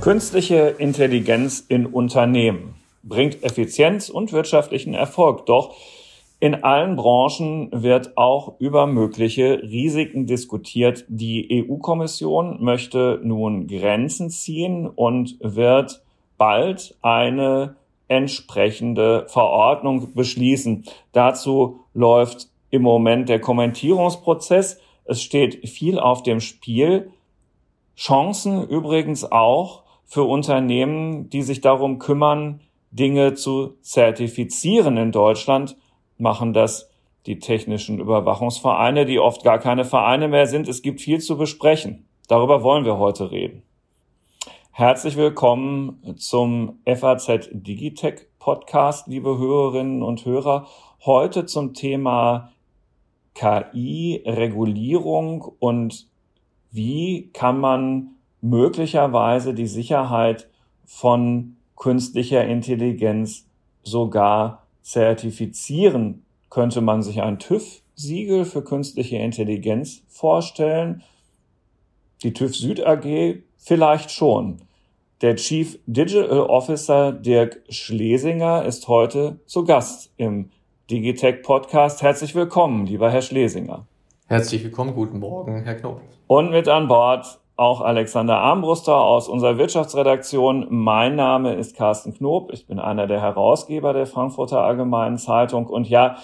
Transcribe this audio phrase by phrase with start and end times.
[0.00, 5.46] Künstliche Intelligenz in Unternehmen bringt Effizienz und wirtschaftlichen Erfolg.
[5.46, 5.74] Doch
[6.38, 11.04] in allen Branchen wird auch über mögliche Risiken diskutiert.
[11.08, 16.02] Die EU-Kommission möchte nun Grenzen ziehen und wird
[16.38, 17.76] bald eine
[18.08, 20.84] entsprechende Verordnung beschließen.
[21.12, 24.80] Dazu läuft im Moment der Kommentierungsprozess.
[25.06, 27.12] Es steht viel auf dem Spiel.
[27.96, 32.60] Chancen übrigens auch für Unternehmen, die sich darum kümmern,
[32.90, 35.76] Dinge zu zertifizieren in Deutschland,
[36.18, 36.90] machen das
[37.26, 40.68] die technischen Überwachungsvereine, die oft gar keine Vereine mehr sind.
[40.68, 42.06] Es gibt viel zu besprechen.
[42.28, 43.62] Darüber wollen wir heute reden.
[44.70, 50.66] Herzlich willkommen zum FAZ Digitech Podcast, liebe Hörerinnen und Hörer.
[51.04, 52.52] Heute zum Thema
[53.36, 56.08] KI, Regulierung und
[56.70, 60.48] wie kann man möglicherweise die Sicherheit
[60.86, 63.46] von künstlicher Intelligenz
[63.82, 66.24] sogar zertifizieren.
[66.48, 71.02] Könnte man sich ein TÜV-Siegel für künstliche Intelligenz vorstellen?
[72.22, 74.62] Die TÜV Süd AG vielleicht schon.
[75.20, 80.50] Der Chief Digital Officer Dirk Schlesinger ist heute zu Gast im
[80.88, 82.00] Digitech Podcast.
[82.00, 83.86] Herzlich willkommen, lieber Herr Schlesinger.
[84.28, 86.00] Herzlich willkommen, guten Morgen, Herr Knob.
[86.28, 90.68] Und mit an Bord auch Alexander Armbruster aus unserer Wirtschaftsredaktion.
[90.70, 92.52] Mein Name ist Carsten Knob.
[92.52, 95.66] Ich bin einer der Herausgeber der Frankfurter Allgemeinen Zeitung.
[95.66, 96.18] Und ja,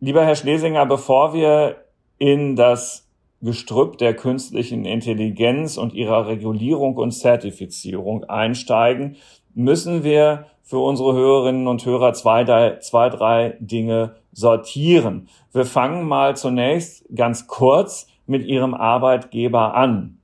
[0.00, 1.76] lieber Herr Schlesinger, bevor wir
[2.18, 3.08] in das
[3.42, 9.18] Gestrüpp der künstlichen Intelligenz und ihrer Regulierung und Zertifizierung einsteigen,
[9.54, 15.28] müssen wir für unsere Hörerinnen und Hörer zwei, drei, zwei, drei Dinge sortieren.
[15.52, 20.20] Wir fangen mal zunächst ganz kurz mit Ihrem Arbeitgeber an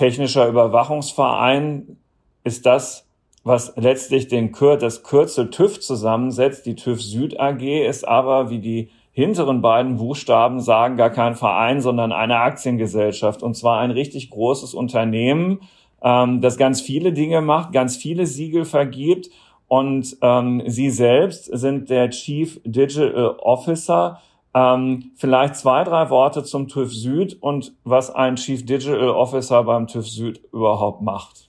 [0.00, 1.98] technischer Überwachungsverein
[2.42, 3.06] ist das,
[3.44, 6.64] was letztlich den Kür das Kürzel TÜV zusammensetzt.
[6.64, 11.82] Die TÜV Süd AG ist aber, wie die hinteren beiden Buchstaben sagen, gar kein Verein,
[11.82, 13.42] sondern eine Aktiengesellschaft.
[13.42, 15.60] Und zwar ein richtig großes Unternehmen,
[16.02, 19.30] ähm, das ganz viele Dinge macht, ganz viele Siegel vergibt.
[19.68, 24.20] Und ähm, Sie selbst sind der Chief Digital Officer
[24.52, 29.86] ähm, vielleicht zwei, drei Worte zum TÜV Süd und was ein Chief Digital Officer beim
[29.86, 31.48] TÜV Süd überhaupt macht.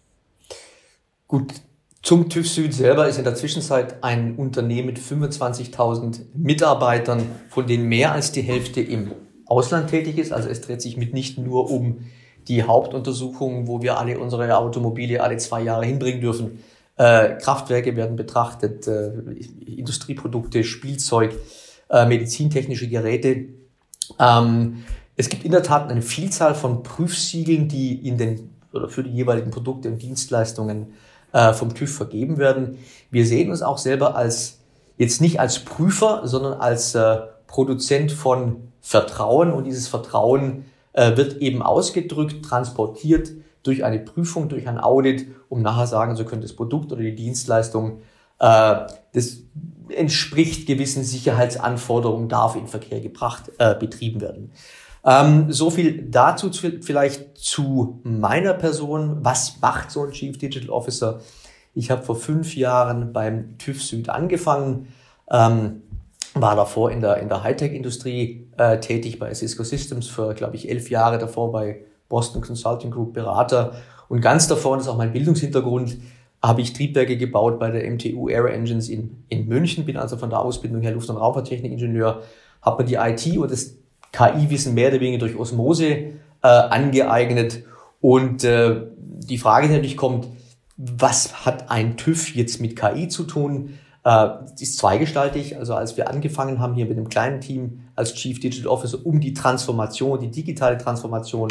[1.28, 1.54] Gut,
[2.04, 7.88] zum TÜV Süd selber ist in der Zwischenzeit ein Unternehmen mit 25.000 Mitarbeitern, von denen
[7.88, 9.14] mehr als die Hälfte im
[9.46, 10.32] Ausland tätig ist.
[10.32, 12.06] Also es dreht sich mitnichten nur um
[12.48, 16.64] die Hauptuntersuchungen, wo wir alle unsere Automobile alle zwei Jahre hinbringen dürfen.
[16.98, 19.12] Äh, Kraftwerke werden betrachtet, äh,
[19.66, 21.34] Industrieprodukte, Spielzeug,
[21.90, 23.46] äh, medizintechnische Geräte.
[24.20, 24.84] Ähm,
[25.16, 29.12] es gibt in der Tat eine Vielzahl von Prüfsiegeln, die in den oder für die
[29.12, 30.94] jeweiligen Produkte und Dienstleistungen
[31.34, 32.78] äh, vom TÜV vergeben werden.
[33.10, 34.60] Wir sehen uns auch selber als
[34.98, 41.38] jetzt nicht als Prüfer, sondern als äh, Produzent von Vertrauen und dieses Vertrauen äh, wird
[41.38, 43.32] eben ausgedrückt, transportiert
[43.64, 47.16] durch eine Prüfung, durch ein Audit, um nachher sagen zu können, das Produkt oder die
[47.16, 48.00] Dienstleistung,
[48.40, 48.76] äh,
[49.14, 49.38] das
[49.90, 54.52] entspricht gewissen Sicherheitsanforderungen, darf in Verkehr gebracht, äh, betrieben werden.
[55.04, 59.18] Ähm, so viel dazu vielleicht zu meiner Person.
[59.22, 61.20] Was macht so ein Chief Digital Officer?
[61.74, 64.90] Ich habe vor fünf Jahren beim TÜV Süd angefangen,
[65.30, 65.82] ähm,
[66.34, 70.70] war davor in der, in der Hightech-Industrie äh, tätig bei Cisco Systems für, glaube ich,
[70.70, 73.74] elf Jahre davor bei Boston Consulting Group Berater.
[74.08, 75.98] Und ganz davor, das ist auch mein Bildungshintergrund,
[76.44, 80.30] habe ich Triebwerke gebaut bei der MTU Aero Engines in, in München, bin also von
[80.30, 82.22] der Ausbildung her Luft- und Raumfahrttechnikingenieur,
[82.62, 83.78] habe mir die IT und das
[84.12, 86.12] KI-Wissen mehr oder weniger durch Osmose äh,
[86.44, 87.64] angeeignet.
[88.00, 90.28] Und äh, die Frage, die natürlich kommt,
[90.78, 93.80] was hat ein TÜV jetzt mit KI zu tun?
[94.04, 94.28] Äh,
[94.60, 95.58] ist zweigestaltig.
[95.58, 99.20] Also als wir angefangen haben hier mit einem kleinen Team als Chief Digital Officer, um
[99.20, 101.50] die Transformation, die digitale Transformation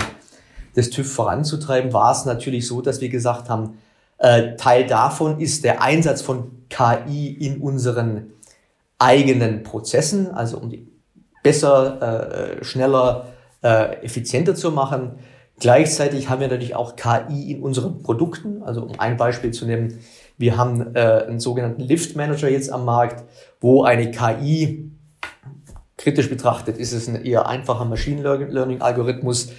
[0.77, 3.79] des TÜV voranzutreiben, war es natürlich so, dass wir gesagt haben,
[4.19, 8.33] äh, Teil davon ist der Einsatz von KI in unseren
[8.99, 10.87] eigenen Prozessen, also um die
[11.43, 13.27] besser, äh, schneller,
[13.63, 15.19] äh, effizienter zu machen.
[15.59, 18.63] Gleichzeitig haben wir natürlich auch KI in unseren Produkten.
[18.63, 19.99] Also um ein Beispiel zu nehmen,
[20.39, 23.25] wir haben äh, einen sogenannten Lift Manager jetzt am Markt,
[23.61, 24.90] wo eine KI
[26.01, 29.51] kritisch betrachtet ist es ein eher einfacher Machine Learning Algorithmus,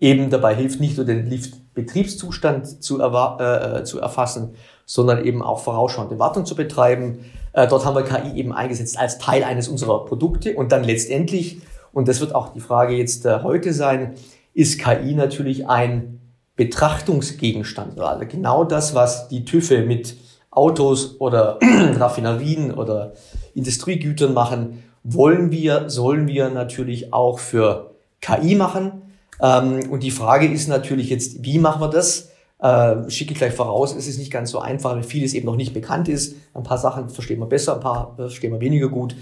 [0.00, 4.54] eben dabei hilft, nicht nur den Lift-Betriebszustand zu, äh, zu erfassen,
[4.86, 7.24] sondern eben auch vorausschauende Wartung zu betreiben.
[7.52, 11.62] Äh, dort haben wir KI eben eingesetzt als Teil eines unserer Produkte und dann letztendlich,
[11.92, 14.14] und das wird auch die Frage jetzt äh, heute sein,
[14.54, 16.20] ist KI natürlich ein
[16.54, 17.98] Betrachtungsgegenstand.
[17.98, 20.16] Also genau das, was die TÜVe mit
[20.52, 21.58] Autos oder
[21.96, 23.14] Raffinerien oder
[23.54, 29.02] Industriegütern machen, wollen wir, sollen wir natürlich auch für KI machen.
[29.40, 32.30] Ähm, und die Frage ist natürlich jetzt, wie machen wir das?
[32.60, 35.56] Äh, schicke ich gleich voraus, es ist nicht ganz so einfach, weil vieles eben noch
[35.56, 36.34] nicht bekannt ist.
[36.54, 39.14] Ein paar Sachen verstehen wir besser, ein paar verstehen wir weniger gut.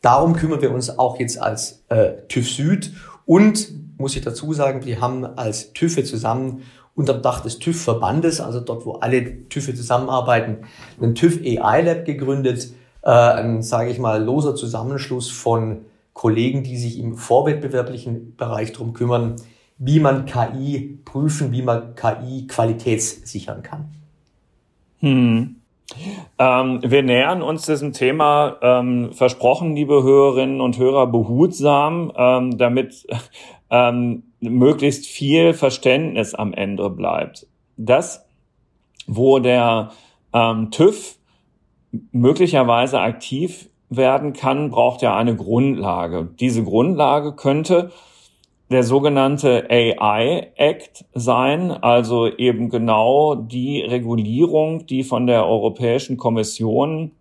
[0.00, 2.92] Darum kümmern wir uns auch jetzt als äh, TÜV Süd
[3.26, 6.62] und muss ich dazu sagen, wir haben als TÜVe zusammen
[6.94, 10.58] unter dem Dach des TÜV-Verbandes, also dort, wo alle TÜVe zusammenarbeiten,
[11.00, 12.70] einen TÜV AI Lab gegründet,
[13.02, 18.92] äh, ein, sage ich mal, loser Zusammenschluss von Kollegen, die sich im vorwettbewerblichen Bereich drum
[18.92, 19.36] kümmern,
[19.78, 23.90] wie man KI prüfen, wie man KI qualitätssichern kann.
[24.98, 25.56] Hm.
[26.38, 33.06] Ähm, wir nähern uns diesem Thema ähm, versprochen, liebe Hörerinnen und Hörer, behutsam, ähm, damit
[33.70, 37.46] ähm, möglichst viel Verständnis am Ende bleibt.
[37.76, 38.26] Das,
[39.06, 39.92] wo der
[40.32, 41.17] ähm, TÜV
[42.12, 46.28] möglicherweise aktiv werden kann, braucht ja eine Grundlage.
[46.38, 47.90] Diese Grundlage könnte
[48.70, 57.12] der sogenannte AI Act sein, also eben genau die Regulierung, die von der Europäischen Kommission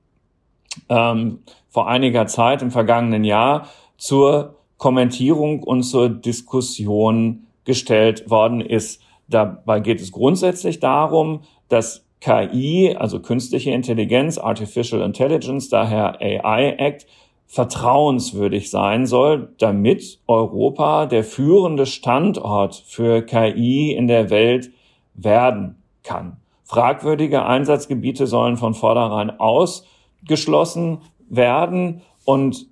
[0.89, 1.39] ähm,
[1.69, 9.01] vor einiger Zeit im vergangenen Jahr zur Kommentierung und zur Diskussion gestellt worden ist.
[9.29, 17.07] Dabei geht es grundsätzlich darum, dass KI, also künstliche Intelligenz, Artificial Intelligence, daher AI Act,
[17.45, 24.71] vertrauenswürdig sein soll, damit Europa der führende Standort für KI in der Welt
[25.13, 26.37] werden kann.
[26.63, 30.99] Fragwürdige Einsatzgebiete sollen von vornherein ausgeschlossen
[31.29, 32.67] werden und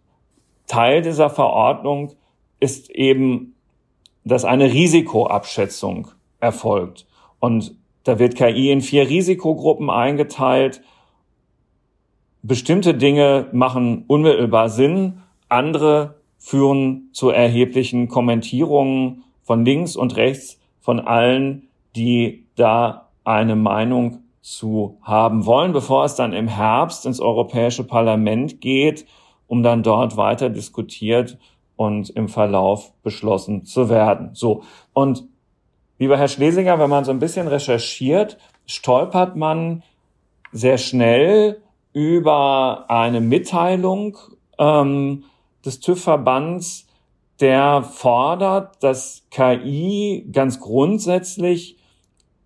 [0.67, 2.13] Teil dieser Verordnung
[2.59, 3.55] ist eben,
[4.25, 6.09] dass eine Risikoabschätzung
[6.39, 7.05] erfolgt.
[7.39, 7.75] Und
[8.05, 10.81] da wird KI in vier Risikogruppen eingeteilt
[12.45, 20.99] bestimmte Dinge machen unmittelbar Sinn, andere führen zu erheblichen Kommentierungen von links und rechts von
[20.99, 27.83] allen, die da eine Meinung zu haben wollen, bevor es dann im Herbst ins Europäische
[27.83, 29.07] Parlament geht,
[29.47, 31.39] um dann dort weiter diskutiert
[31.75, 34.29] und im Verlauf beschlossen zu werden.
[34.33, 34.61] So.
[34.93, 35.27] Und
[35.99, 39.83] lieber Herr Schlesinger, wenn man so ein bisschen recherchiert, stolpert man
[40.51, 41.61] sehr schnell
[41.93, 44.17] über eine Mitteilung
[44.57, 45.23] ähm,
[45.65, 46.87] des TÜV-Verbands,
[47.39, 51.77] der fordert, dass KI ganz grundsätzlich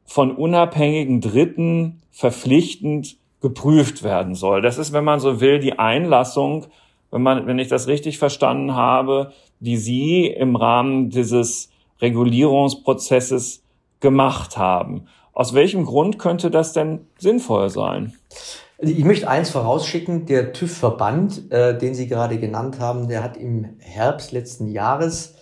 [0.05, 4.61] von unabhängigen Dritten verpflichtend geprüft werden soll.
[4.61, 6.65] Das ist, wenn man so will, die Einlassung,
[7.11, 11.69] wenn man, wenn ich das richtig verstanden habe, die Sie im Rahmen dieses
[12.01, 13.63] Regulierungsprozesses
[13.99, 15.07] gemacht haben.
[15.33, 18.13] Aus welchem Grund könnte das denn sinnvoll sein?
[18.81, 23.35] Also ich möchte eins vorausschicken, der TÜV-Verband, äh, den Sie gerade genannt haben, der hat
[23.35, 25.35] im Herbst letzten Jahres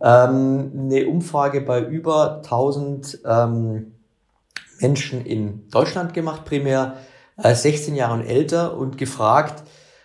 [0.00, 3.92] ähm, eine Umfrage bei über 1000 ähm,
[4.80, 6.96] Menschen in Deutschland gemacht, primär
[7.36, 9.62] äh, 16 Jahre und älter und gefragt,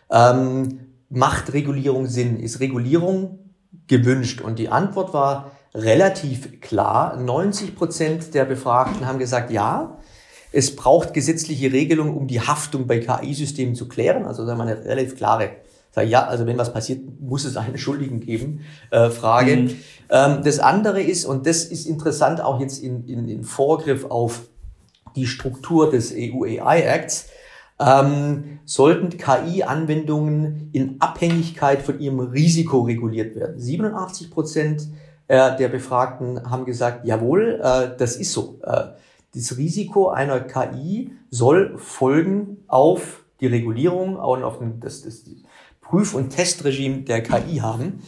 [0.10, 0.80] ähm,
[1.10, 2.39] macht Regulierung Sinn?
[2.39, 3.39] Ist Regulierung
[3.88, 4.42] gewünscht?
[4.42, 7.15] Und die Antwort war relativ klar.
[7.18, 9.98] 90 Prozent der Befragten haben gesagt, ja,
[10.51, 14.25] es braucht gesetzliche Regelungen, um die Haftung bei KI-Systemen zu klären.
[14.25, 15.51] Also da eine relativ klare,
[15.91, 19.55] sag ja, also wenn was passiert, muss es einen Schuldigen geben, äh, Frage.
[19.55, 19.75] Mhm.
[20.10, 24.41] Ähm, das andere ist, und das ist interessant auch jetzt in, in, in Vorgriff auf
[25.15, 27.29] die Struktur des EU AI Acts,
[27.79, 33.60] ähm, sollten KI-Anwendungen in Abhängigkeit von ihrem Risiko reguliert werden.
[33.60, 34.88] 87 Prozent
[35.36, 38.60] der Befragten haben gesagt, jawohl, äh, das ist so.
[38.63, 38.89] Äh,
[39.36, 45.24] das Risiko einer KI soll Folgen auf die Regulierung und auf das, das
[45.81, 48.01] Prüf- und Testregime der KI haben.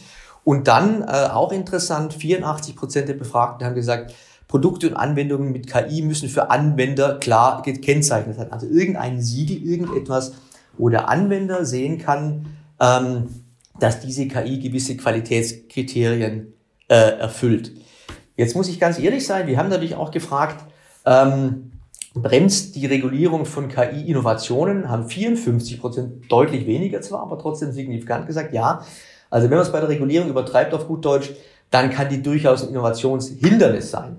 [0.44, 4.14] Und dann äh, auch interessant, 84 Prozent der Befragten haben gesagt,
[4.48, 8.50] Produkte und Anwendungen mit KI müssen für Anwender klar gekennzeichnet sein.
[8.50, 10.32] Also irgendein Siegel, irgendetwas,
[10.76, 12.46] wo der Anwender sehen kann,
[12.80, 13.28] ähm,
[13.78, 16.52] dass diese KI gewisse Qualitätskriterien
[16.90, 17.72] äh, erfüllt.
[18.36, 20.64] Jetzt muss ich ganz ehrlich sein, wir haben natürlich auch gefragt,
[21.06, 21.72] ähm,
[22.14, 28.52] bremst die Regulierung von KI-Innovationen, haben 54 Prozent deutlich weniger zwar, aber trotzdem signifikant gesagt,
[28.52, 28.84] ja.
[29.30, 31.30] Also wenn man es bei der Regulierung übertreibt auf gut Deutsch,
[31.70, 34.16] dann kann die durchaus ein Innovationshindernis sein.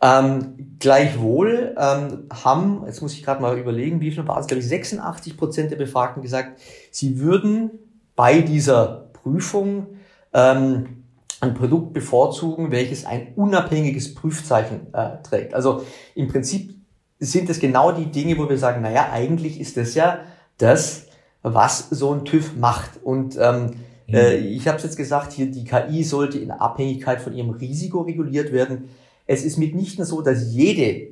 [0.00, 4.60] Ähm, gleichwohl ähm, haben, jetzt muss ich gerade mal überlegen, wie viel war es, glaube
[4.60, 7.70] ich, 86 Prozent der Befragten gesagt, sie würden
[8.14, 9.88] bei dieser Prüfung
[10.32, 11.04] ähm,
[11.40, 15.54] ein Produkt bevorzugen, welches ein unabhängiges Prüfzeichen äh, trägt.
[15.54, 15.82] Also
[16.14, 16.74] im Prinzip
[17.18, 20.20] sind es genau die Dinge, wo wir sagen, naja, eigentlich ist das ja
[20.58, 21.06] das,
[21.42, 23.02] was so ein TÜV macht.
[23.02, 23.72] Und ähm,
[24.06, 24.14] mhm.
[24.14, 28.02] äh, ich habe es jetzt gesagt, hier die KI sollte in Abhängigkeit von ihrem Risiko
[28.02, 28.88] reguliert werden.
[29.26, 31.08] Es ist mitnichten so, dass jede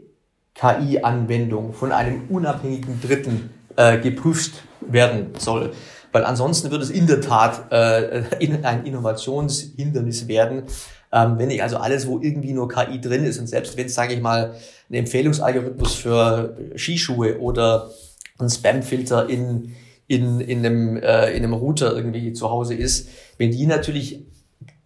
[0.55, 5.73] KI-Anwendung von einem unabhängigen Dritten äh, geprüft werden soll.
[6.15, 8.23] Weil ansonsten wird es in der Tat äh,
[8.63, 10.63] ein Innovationshindernis werden.
[11.13, 13.97] Ähm, wenn ich also alles, wo irgendwie nur KI drin ist und selbst wenn es,
[13.97, 14.55] sage ich mal,
[14.89, 17.91] ein Empfehlungsalgorithmus für Skischuhe oder
[18.39, 19.75] ein Spamfilter in,
[20.07, 24.25] in, in, einem, äh, in einem Router irgendwie zu Hause ist, wenn die natürlich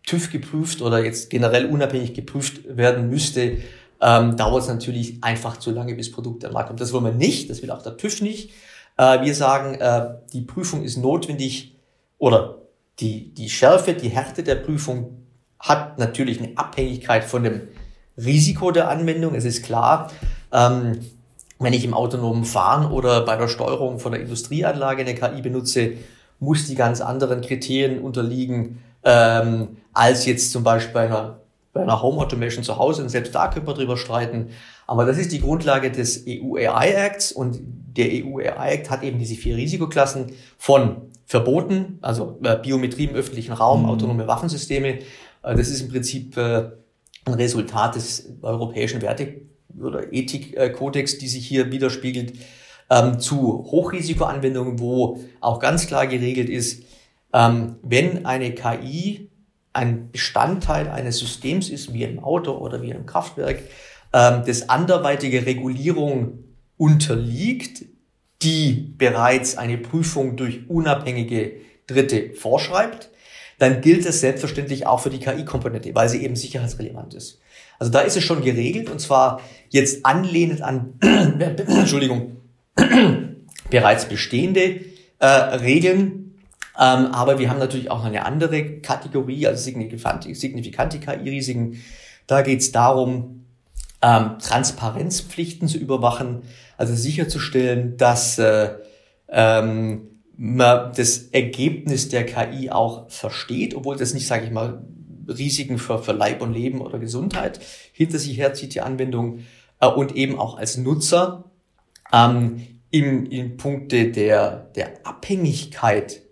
[0.06, 3.58] TÜV geprüft oder jetzt generell unabhängig geprüft werden müsste,
[4.00, 6.80] ähm, dauert es natürlich einfach zu lange, bis Produkte am Markt kommt.
[6.80, 8.50] Das wollen wir nicht, das will auch der TÜV nicht.
[8.98, 11.76] Äh, wir sagen, äh, die Prüfung ist notwendig
[12.18, 12.56] oder
[13.00, 15.22] die, die Schärfe, die Härte der Prüfung
[15.58, 17.62] hat natürlich eine Abhängigkeit von dem
[18.16, 19.34] Risiko der Anwendung.
[19.34, 20.10] Es ist klar,
[20.52, 21.00] ähm,
[21.60, 25.92] wenn ich im autonomen Fahren oder bei der Steuerung von der Industrieanlage eine KI benutze,
[26.40, 31.40] muss die ganz anderen Kriterien unterliegen, ähm, als jetzt zum Beispiel bei einer,
[31.72, 33.02] bei einer Home Automation zu Hause.
[33.02, 34.50] Und selbst da können wir drüber streiten.
[34.88, 39.02] Aber das ist die Grundlage des EU AI Acts und der EU AI Act hat
[39.02, 43.90] eben diese vier Risikoklassen von Verboten, also äh, Biometrie im öffentlichen Raum, mhm.
[43.90, 45.00] autonome Waffensysteme.
[45.42, 46.70] Äh, das ist im Prinzip äh,
[47.26, 49.42] ein Resultat des europäischen Werte-
[49.78, 52.32] oder Ethikkodex, die sich hier widerspiegelt,
[52.88, 56.82] ähm, zu Hochrisikoanwendungen, wo auch ganz klar geregelt ist,
[57.34, 59.28] ähm, wenn eine KI
[59.74, 63.62] ein Bestandteil eines Systems ist, wie ein Auto oder wie ein Kraftwerk,
[64.12, 66.44] ähm, das anderweitige Regulierung
[66.76, 67.84] unterliegt,
[68.42, 71.52] die bereits eine Prüfung durch unabhängige
[71.86, 73.10] Dritte vorschreibt,
[73.58, 77.40] dann gilt das selbstverständlich auch für die KI-Komponente, weil sie eben sicherheitsrelevant ist.
[77.78, 82.36] Also da ist es schon geregelt und zwar jetzt anlehnend an, Entschuldigung,
[83.70, 84.80] bereits bestehende
[85.18, 86.36] äh, Regeln.
[86.78, 91.82] Ähm, aber wir haben natürlich auch eine andere Kategorie, also signifikante, signifikante KI-Risiken.
[92.28, 93.37] Da geht es darum,
[94.02, 96.42] ähm, Transparenzpflichten zu überwachen,
[96.76, 98.70] also sicherzustellen, dass äh,
[99.28, 104.82] ähm, man das Ergebnis der KI auch versteht, obwohl das nicht, sage ich mal,
[105.26, 107.60] Risiken für, für Leib und Leben oder Gesundheit
[107.92, 109.40] hinter sich herzieht, die Anwendung,
[109.80, 111.44] äh, und eben auch als Nutzer
[112.12, 116.22] ähm, im, in Punkte der, der Abhängigkeit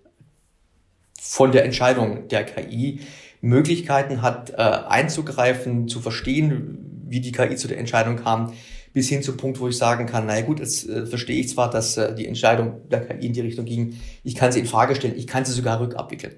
[1.20, 3.00] von der Entscheidung der KI
[3.40, 8.52] Möglichkeiten hat, äh, einzugreifen, zu verstehen, wie die KI zu der Entscheidung kam,
[8.92, 11.70] bis hin zum Punkt, wo ich sagen kann, naja gut, jetzt äh, verstehe ich zwar,
[11.70, 14.94] dass äh, die Entscheidung der KI in die Richtung ging, ich kann sie in Frage
[14.94, 16.34] stellen, ich kann sie sogar rückabwickeln.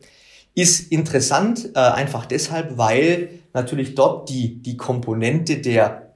[0.55, 6.15] Ist interessant, äh, einfach deshalb, weil natürlich dort die, die Komponente der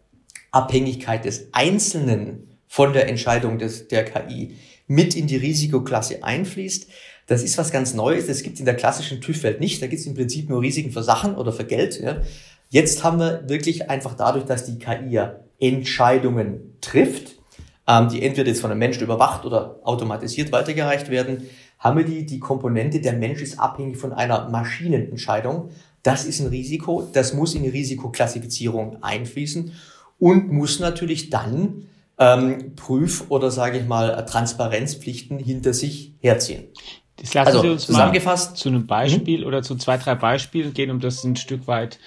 [0.50, 4.56] Abhängigkeit des Einzelnen von der Entscheidung des, der KI
[4.86, 6.88] mit in die Risikoklasse einfließt.
[7.26, 8.26] Das ist was ganz Neues.
[8.26, 9.80] Das gibt es in der klassischen TÜV-Welt nicht.
[9.80, 12.00] Da gibt es im Prinzip nur Risiken für Sachen oder für Geld.
[12.00, 12.20] Ja.
[12.72, 17.32] Jetzt haben wir wirklich einfach dadurch, dass die KI ja Entscheidungen trifft,
[17.86, 21.42] ähm, die entweder jetzt von einem Menschen überwacht oder automatisiert weitergereicht werden,
[21.78, 25.68] haben wir die, die Komponente, der Mensch ist abhängig von einer Maschinenentscheidung.
[26.02, 29.74] Das ist ein Risiko, das muss in die Risikoklassifizierung einfließen
[30.18, 36.68] und muss natürlich dann ähm, Prüf- oder sage ich mal Transparenzpflichten hinter sich herziehen.
[37.16, 39.46] Das lassen also, Sie uns zusammengefasst zu einem Beispiel mhm.
[39.46, 41.98] oder zu zwei, drei Beispielen gehen, um das ein Stück weit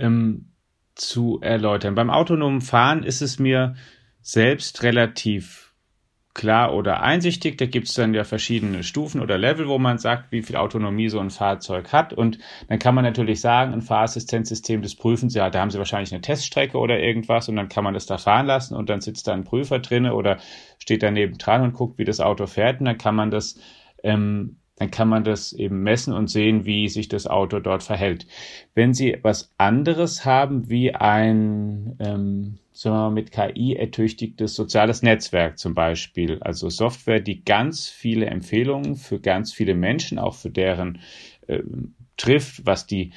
[0.00, 0.52] ähm,
[0.94, 1.94] zu erläutern.
[1.94, 3.74] Beim autonomen Fahren ist es mir
[4.22, 5.70] selbst relativ
[6.34, 7.58] klar oder einsichtig.
[7.58, 11.08] Da gibt es dann ja verschiedene Stufen oder Level, wo man sagt, wie viel Autonomie
[11.08, 12.12] so ein Fahrzeug hat.
[12.12, 12.38] Und
[12.68, 16.12] dann kann man natürlich sagen, ein Fahrassistenzsystem, das prüfen sie halt, da haben sie wahrscheinlich
[16.12, 19.26] eine Teststrecke oder irgendwas und dann kann man das da fahren lassen und dann sitzt
[19.26, 20.38] da ein Prüfer drinne oder
[20.78, 23.58] steht daneben dran und guckt, wie das Auto fährt und dann kann man das
[24.02, 28.26] ähm, dann kann man das eben messen und sehen, wie sich das Auto dort verhält.
[28.74, 35.02] Wenn Sie was anderes haben, wie ein ähm, sagen wir mal, mit KI ertüchtigtes soziales
[35.02, 40.48] Netzwerk zum Beispiel, also Software, die ganz viele Empfehlungen für ganz viele Menschen, auch für
[40.48, 41.00] deren
[41.46, 41.60] äh,
[42.16, 43.12] trifft, was die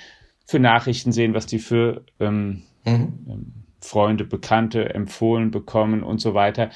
[0.45, 3.25] für Nachrichten sehen, was die für ähm, mhm.
[3.29, 6.69] Ähm, Freunde, Bekannte empfohlen bekommen und so weiter.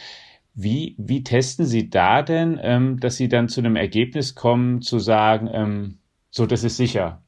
[0.59, 4.97] Wie, wie testen Sie da denn, ähm, dass Sie dann zu einem Ergebnis kommen, zu
[4.97, 5.99] sagen, ähm,
[6.31, 7.21] so, das ist sicher?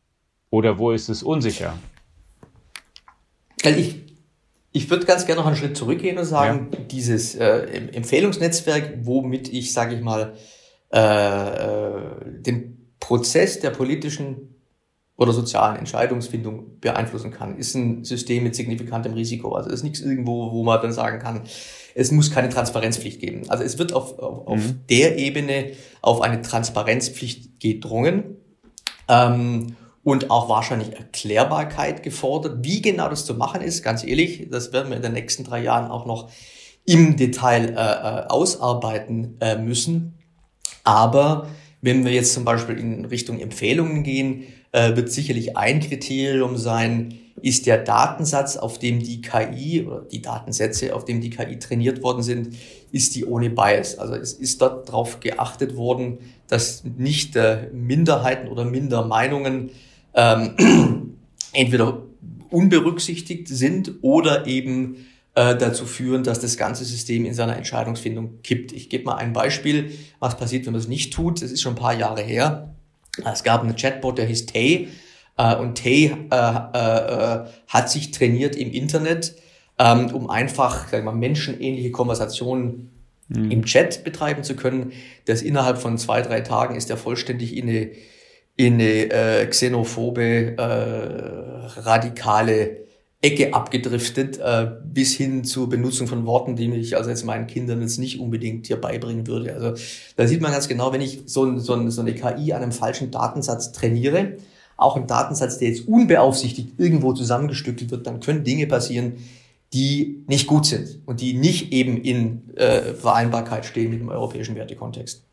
[0.50, 1.78] Oder wo ist es unsicher?
[3.64, 4.00] Also ich,
[4.72, 6.80] ich würde ganz gerne noch einen Schritt zurückgehen und sagen, ja.
[6.90, 10.34] dieses äh, Empfehlungsnetzwerk, womit ich, sage ich mal,
[10.92, 14.56] äh, äh, den Prozess der politischen
[15.18, 19.54] oder sozialen Entscheidungsfindung beeinflussen kann, ist ein System mit signifikantem Risiko.
[19.54, 21.42] Also ist nichts irgendwo, wo man dann sagen kann,
[22.00, 23.50] es muss keine Transparenzpflicht geben.
[23.50, 24.82] Also es wird auf, auf, auf mhm.
[24.90, 28.38] der Ebene auf eine Transparenzpflicht gedrungen
[29.10, 32.60] ähm, und auch wahrscheinlich Erklärbarkeit gefordert.
[32.64, 35.62] Wie genau das zu machen ist, ganz ehrlich, das werden wir in den nächsten drei
[35.62, 36.32] Jahren auch noch
[36.86, 40.18] im Detail äh, äh ausarbeiten äh, müssen.
[40.86, 41.48] Aber
[41.82, 47.20] wenn wir jetzt zum Beispiel in Richtung Empfehlungen gehen, äh, wird sicherlich ein Kriterium sein,
[47.42, 52.04] ist der Datensatz, auf dem die KI oder die Datensätze, auf dem die KI trainiert
[52.04, 52.56] worden sind,
[52.92, 53.98] ist die ohne Bias.
[53.98, 59.72] Also es ist dort darauf geachtet worden, dass nicht äh, Minderheiten oder Mindermeinungen
[60.14, 61.16] ähm,
[61.54, 62.04] entweder
[62.50, 68.72] unberücksichtigt sind oder eben äh, dazu führen, dass das ganze System in seiner Entscheidungsfindung kippt.
[68.72, 71.42] Ich gebe mal ein Beispiel, was passiert, wenn man es nicht tut.
[71.42, 72.76] Das ist schon ein paar Jahre her.
[73.32, 74.88] Es gab einen Chatbot, der hieß Tay.
[75.40, 79.36] Äh, und Tay äh, äh, hat sich trainiert im Internet,
[79.80, 82.92] ähm, um einfach sag mal, menschenähnliche Konversationen
[83.30, 83.50] mhm.
[83.50, 84.92] im Chat betreiben zu können.
[85.26, 87.92] Das innerhalb von zwei, drei Tagen ist er vollständig in eine,
[88.58, 92.90] in eine äh, xenophobe, äh, radikale
[93.22, 97.82] Ecke abgedriftet, äh, bis hin zur Benutzung von Worten, die ich also jetzt meinen Kindern
[97.82, 99.54] jetzt nicht unbedingt hier beibringen würde.
[99.54, 99.74] Also
[100.18, 103.12] da sieht man ganz genau, wenn ich so, so, so eine KI an einem falschen
[103.12, 104.38] Datensatz trainiere,
[104.82, 109.14] auch ein Datensatz, der jetzt unbeaufsichtigt irgendwo zusammengestückelt wird, dann können Dinge passieren,
[109.74, 114.56] die nicht gut sind und die nicht eben in äh, Vereinbarkeit stehen mit dem europäischen
[114.56, 115.24] Wertekontext.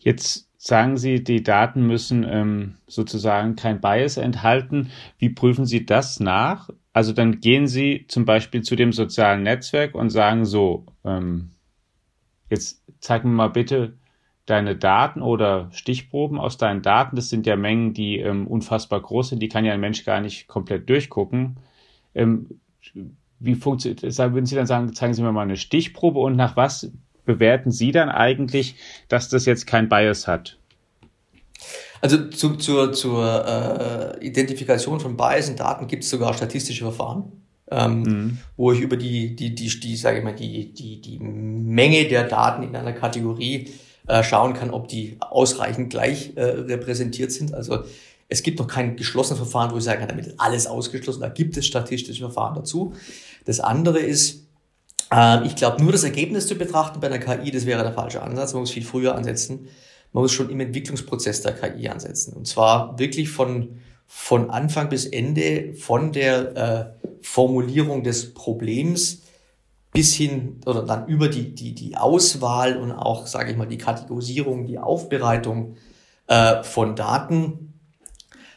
[0.00, 4.90] Jetzt sagen Sie, die Daten müssen ähm, sozusagen kein Bias enthalten.
[5.18, 6.70] Wie prüfen Sie das nach?
[6.92, 11.52] Also dann gehen Sie zum Beispiel zu dem sozialen Netzwerk und sagen so, ähm,
[12.48, 13.94] jetzt zeig mir mal bitte
[14.50, 17.16] deine Daten oder Stichproben aus deinen Daten.
[17.16, 19.40] Das sind ja Mengen, die ähm, unfassbar groß sind.
[19.40, 21.56] Die kann ja ein Mensch gar nicht komplett durchgucken.
[22.14, 22.60] Ähm,
[23.38, 26.92] wie funktioniert, würden Sie dann sagen, zeigen Sie mir mal eine Stichprobe und nach was
[27.24, 28.74] bewerten Sie dann eigentlich,
[29.08, 30.58] dass das jetzt kein Bias hat?
[32.00, 37.32] Also zu, zur, zur äh, Identifikation von Bias in Daten gibt es sogar statistische Verfahren,
[37.70, 38.38] ähm, mhm.
[38.56, 42.24] wo ich über die, die, die, die, sage ich mal, die, die, die Menge der
[42.24, 43.70] Daten in einer Kategorie
[44.10, 47.54] äh, schauen kann, ob die ausreichend gleich äh, repräsentiert sind.
[47.54, 47.84] Also
[48.28, 51.20] es gibt noch kein geschlossenes Verfahren, wo ich sagen kann, damit ist alles ausgeschlossen.
[51.20, 52.94] Da gibt es statistische Verfahren dazu.
[53.44, 54.46] Das andere ist,
[55.12, 58.22] äh, ich glaube, nur das Ergebnis zu betrachten bei einer KI, das wäre der falsche
[58.22, 58.52] Ansatz.
[58.52, 59.68] Man muss viel früher ansetzen
[60.12, 62.34] man muss schon im Entwicklungsprozess der KI ansetzen.
[62.34, 69.22] Und zwar wirklich von, von Anfang bis Ende, von der äh, Formulierung des Problems
[69.92, 73.78] bis hin oder dann über die, die, die Auswahl und auch, sage ich mal, die
[73.78, 75.76] Kategorisierung, die Aufbereitung
[76.28, 77.74] äh, von Daten,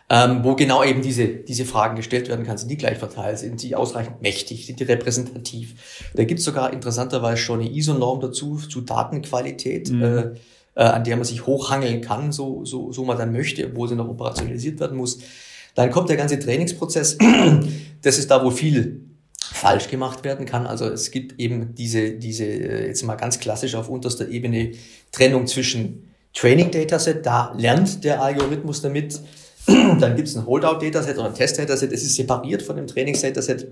[0.09, 2.57] ähm, wo genau eben diese, diese Fragen gestellt werden kann.
[2.57, 3.39] Sind die gleich verteilt?
[3.39, 4.67] Sind sie ausreichend mächtig?
[4.67, 6.11] Sind die repräsentativ?
[6.13, 9.91] Da gibt es sogar interessanterweise schon eine ISO-Norm dazu, zu Datenqualität.
[9.91, 10.03] Mhm.
[10.03, 10.33] Äh,
[10.75, 13.95] äh, an der man sich hochhangeln kann, so, so, so man dann möchte, obwohl sie
[13.95, 15.19] noch operationalisiert werden muss.
[15.75, 17.17] Dann kommt der ganze Trainingsprozess.
[18.01, 19.12] Das ist da, wo viel
[19.51, 20.65] falsch gemacht werden kann.
[20.65, 24.71] Also es gibt eben diese, diese äh, jetzt mal ganz klassisch auf unterster Ebene
[25.11, 29.19] Trennung zwischen Training Dataset, da lernt der Algorithmus damit.
[29.67, 32.87] Dann gibt es ein Holdout Dataset oder ein Test Dataset, es ist separiert von dem
[32.87, 33.67] Trainings Dataset,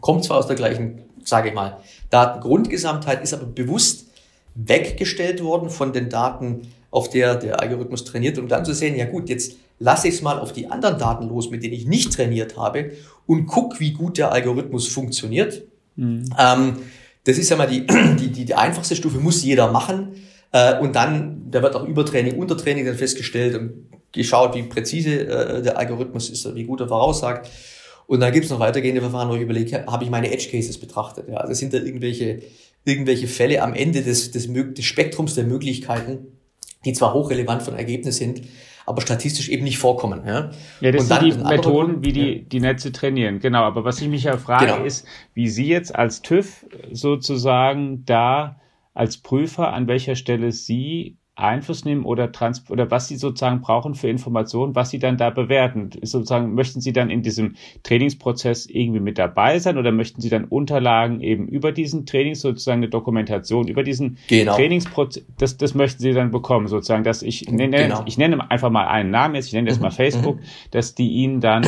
[0.00, 1.78] kommt zwar aus der gleichen, sage ich mal,
[2.10, 4.06] Datengrundgesamtheit, ist aber bewusst
[4.54, 9.04] weggestellt worden von den Daten, auf der der Algorithmus trainiert, um dann zu sehen, ja
[9.04, 12.12] gut, jetzt lasse ich es mal auf die anderen Daten los, mit denen ich nicht
[12.12, 12.92] trainiert habe
[13.26, 15.64] und guck, wie gut der Algorithmus funktioniert.
[15.96, 16.24] Mhm.
[16.38, 16.76] Ähm,
[17.24, 17.86] das ist ja mal die,
[18.20, 20.14] die, die, die einfachste Stufe, muss jeder machen.
[20.52, 25.62] Äh, und dann, da wird auch Übertraining, Untertraining dann festgestellt und geschaut, wie präzise äh,
[25.62, 27.50] der Algorithmus ist, wie gut er voraussagt.
[28.06, 30.76] Und dann gibt es noch weitergehende Verfahren, wo ich überlege, habe ich meine Edge Cases
[30.78, 31.28] betrachtet?
[31.28, 32.40] Ja, also sind da irgendwelche
[32.84, 36.38] irgendwelche Fälle am Ende des, des, des Spektrums der Möglichkeiten,
[36.84, 38.42] die zwar hochrelevant von Ergebnis sind,
[38.86, 40.22] aber statistisch eben nicht vorkommen.
[40.26, 43.40] Ja, ja das sind die Methoden, wie die, die Netze trainieren.
[43.40, 44.84] Genau, aber was ich mich ja frage, genau.
[44.84, 48.60] ist, wie Sie jetzt als TÜV sozusagen da
[48.94, 53.94] als Prüfer, an welcher Stelle Sie Einfluss nehmen oder trans oder was sie sozusagen brauchen
[53.94, 55.90] für Informationen, was sie dann da bewerten.
[56.02, 60.44] Sozusagen möchten sie dann in diesem Trainingsprozess irgendwie mit dabei sein oder möchten sie dann
[60.44, 64.54] Unterlagen eben über diesen Trainings sozusagen eine Dokumentation über diesen genau.
[64.54, 68.02] Trainingsprozess, das, das möchten sie dann bekommen sozusagen, dass ich nenne, genau.
[68.06, 69.94] ich nenne einfach mal einen Namen jetzt, ich nenne jetzt mal mhm.
[69.94, 70.44] Facebook, mhm.
[70.70, 71.66] dass die ihnen dann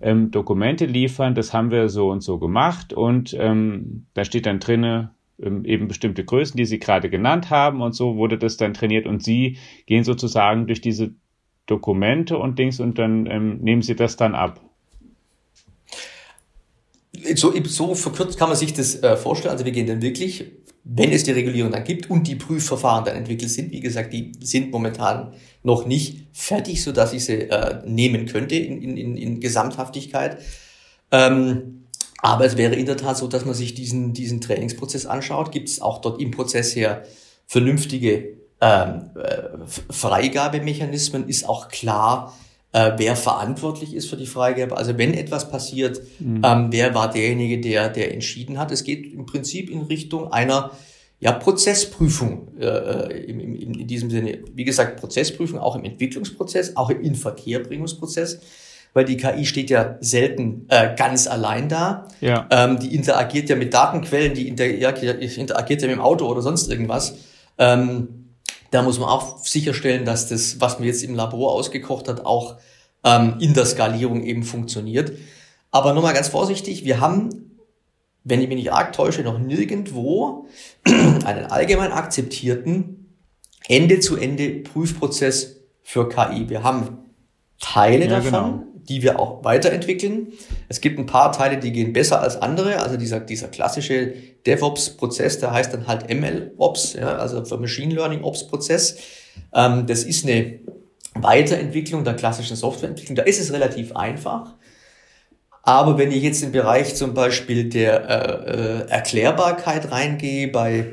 [0.00, 4.60] ähm, Dokumente liefern, das haben wir so und so gemacht und ähm, da steht dann
[4.60, 9.06] drinne eben bestimmte Größen, die Sie gerade genannt haben und so wurde das dann trainiert
[9.06, 11.12] und Sie gehen sozusagen durch diese
[11.66, 14.60] Dokumente und Dings und dann ähm, nehmen Sie das dann ab.
[17.34, 19.52] So, so verkürzt kann man sich das äh, vorstellen.
[19.52, 20.44] Also wir gehen dann wirklich,
[20.84, 24.32] wenn es die Regulierung dann gibt und die Prüfverfahren dann entwickelt sind, wie gesagt, die
[24.40, 29.40] sind momentan noch nicht fertig, so dass ich sie äh, nehmen könnte in, in, in
[29.40, 30.38] Gesamthaftigkeit.
[31.10, 31.85] Ähm,
[32.22, 35.52] aber es wäre in der Tat so, dass man sich diesen, diesen Trainingsprozess anschaut.
[35.52, 37.04] Gibt es auch dort im Prozess her
[37.46, 41.28] vernünftige ähm, äh, Freigabemechanismen?
[41.28, 42.34] Ist auch klar,
[42.72, 44.76] äh, wer verantwortlich ist für die Freigabe.
[44.76, 46.42] Also wenn etwas passiert, mhm.
[46.44, 48.70] ähm, wer war derjenige, der, der entschieden hat?
[48.72, 50.72] Es geht im Prinzip in Richtung einer
[51.18, 54.40] ja, Prozessprüfung äh, äh im, im, in diesem Sinne.
[54.54, 58.40] Wie gesagt, Prozessprüfung auch im Entwicklungsprozess, auch im Inverkehrbringungsprozess
[58.96, 62.08] weil die KI steht ja selten äh, ganz allein da.
[62.22, 62.48] Ja.
[62.50, 66.70] Ähm, die interagiert ja mit Datenquellen, die interagiert, interagiert ja mit dem Auto oder sonst
[66.70, 67.18] irgendwas.
[67.58, 68.30] Ähm,
[68.70, 72.56] da muss man auch sicherstellen, dass das, was man jetzt im Labor ausgekocht hat, auch
[73.04, 75.12] ähm, in der Skalierung eben funktioniert.
[75.70, 77.58] Aber nochmal ganz vorsichtig, wir haben,
[78.24, 80.46] wenn ich mich nicht arg täusche, noch nirgendwo
[80.86, 83.14] einen allgemein akzeptierten
[83.68, 86.48] Ende-zu-Ende-Prüfprozess für KI.
[86.48, 87.05] Wir haben
[87.60, 90.32] Teile ja, davon, genau die wir auch weiterentwickeln.
[90.68, 92.80] Es gibt ein paar Teile, die gehen besser als andere.
[92.80, 94.14] Also dieser, dieser klassische
[94.46, 98.98] DevOps-Prozess, der heißt dann halt ML-Ops, ja, also für Machine Learning-Ops-Prozess.
[99.54, 100.60] Ähm, das ist eine
[101.14, 103.16] Weiterentwicklung der klassischen Softwareentwicklung.
[103.16, 104.54] Da ist es relativ einfach.
[105.62, 110.92] Aber wenn ich jetzt im Bereich zum Beispiel der äh, äh, Erklärbarkeit reingehe bei,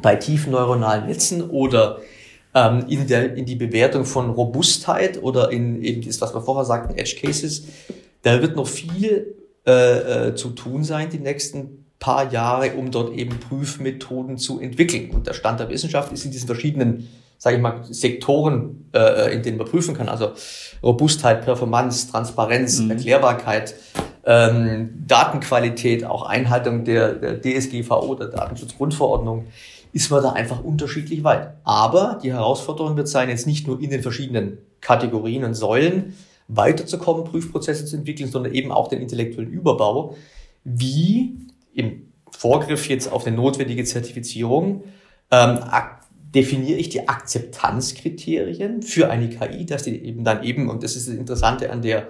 [0.00, 2.00] bei tiefen neuronalen Netzen oder
[2.54, 6.64] ähm, in, der, in die Bewertung von Robustheit oder in eben das, was wir vorher
[6.64, 7.64] sagten, Edge Cases.
[8.22, 9.34] Da wird noch viel
[9.66, 15.10] äh, äh, zu tun sein die nächsten paar Jahre, um dort eben Prüfmethoden zu entwickeln.
[15.10, 19.42] Und der Stand der Wissenschaft ist in diesen verschiedenen, sage ich mal, Sektoren, äh, in
[19.42, 20.08] denen man prüfen kann.
[20.08, 20.32] Also
[20.82, 22.90] Robustheit, Performance, Transparenz, mhm.
[22.90, 23.74] Erklärbarkeit,
[24.26, 29.46] ähm, Datenqualität, auch Einhaltung der, der DSGVO, der Datenschutzgrundverordnung
[29.94, 31.54] ist man da einfach unterschiedlich weit.
[31.62, 36.14] Aber die Herausforderung wird sein, jetzt nicht nur in den verschiedenen Kategorien und Säulen
[36.48, 40.16] weiterzukommen, Prüfprozesse zu entwickeln, sondern eben auch den intellektuellen Überbau.
[40.64, 41.36] Wie
[41.72, 44.82] im Vorgriff jetzt auf eine notwendige Zertifizierung
[45.30, 45.60] ähm,
[46.34, 51.06] definiere ich die Akzeptanzkriterien für eine KI, dass die eben dann eben, und das ist
[51.06, 52.08] das Interessante an der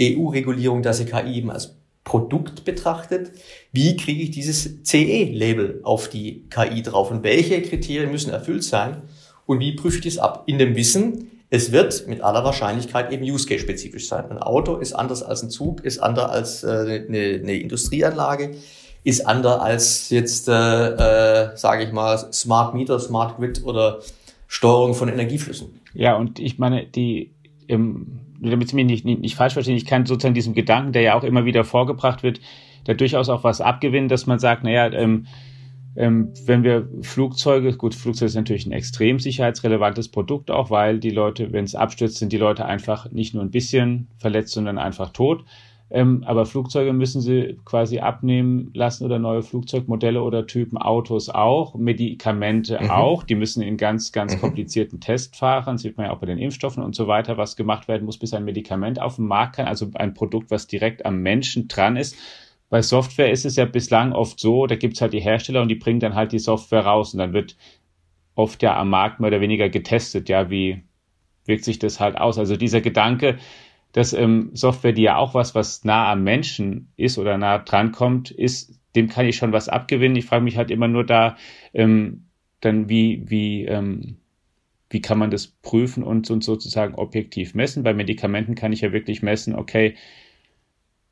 [0.00, 3.30] EU-Regulierung, dass die KI eben als Produkt betrachtet,
[3.72, 9.02] wie kriege ich dieses CE-Label auf die KI drauf und welche Kriterien müssen erfüllt sein
[9.46, 10.44] und wie prüfe ich das ab?
[10.46, 14.30] In dem Wissen, es wird mit aller Wahrscheinlichkeit eben Use Case spezifisch sein.
[14.30, 18.52] Ein Auto ist anders als ein Zug, ist anders als äh, eine, eine Industrieanlage,
[19.04, 24.00] ist anders als jetzt, äh, äh, sage ich mal, Smart Meter, Smart Grid oder
[24.48, 25.80] Steuerung von Energieflüssen.
[25.94, 27.30] Ja, und ich meine, die
[27.66, 31.02] im damit Sie mich nicht, nicht, nicht falsch verstehen, ich kann sozusagen diesem Gedanken, der
[31.02, 32.40] ja auch immer wieder vorgebracht wird,
[32.84, 35.26] da durchaus auch was abgewinnen, dass man sagt, naja, ähm,
[35.94, 41.10] ähm, wenn wir Flugzeuge, gut, Flugzeuge ist natürlich ein extrem sicherheitsrelevantes Produkt auch, weil die
[41.10, 45.10] Leute, wenn es abstürzt, sind die Leute einfach nicht nur ein bisschen verletzt, sondern einfach
[45.10, 45.44] tot.
[45.94, 51.74] Ähm, aber Flugzeuge müssen sie quasi abnehmen lassen oder neue Flugzeugmodelle oder Typen, Autos auch,
[51.74, 52.90] Medikamente mhm.
[52.90, 53.24] auch.
[53.24, 54.40] Die müssen in ganz, ganz mhm.
[54.40, 58.06] komplizierten Testfahren, sieht man ja auch bei den Impfstoffen und so weiter, was gemacht werden
[58.06, 59.66] muss, bis ein Medikament auf den Markt kann.
[59.66, 62.16] Also ein Produkt, was direkt am Menschen dran ist.
[62.70, 65.74] Bei Software ist es ja bislang oft so, da gibt's halt die Hersteller und die
[65.74, 67.54] bringen dann halt die Software raus und dann wird
[68.34, 70.82] oft ja am Markt mehr oder weniger getestet, ja, wie
[71.44, 72.38] wirkt sich das halt aus.
[72.38, 73.36] Also dieser Gedanke,
[73.92, 77.92] dass ähm, Software, die ja auch was, was nah am Menschen ist oder nah dran
[77.92, 80.16] kommt, ist, dem kann ich schon was abgewinnen.
[80.16, 81.36] Ich frage mich halt immer nur da,
[81.74, 82.26] ähm,
[82.60, 84.16] dann wie, wie, ähm,
[84.90, 87.82] wie kann man das prüfen und, und sozusagen objektiv messen?
[87.82, 89.94] Bei Medikamenten kann ich ja wirklich messen, okay,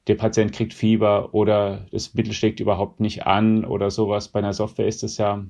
[0.07, 4.29] der Patient kriegt Fieber oder das Mittel schlägt überhaupt nicht an oder sowas.
[4.29, 5.45] Bei einer Software ist es ja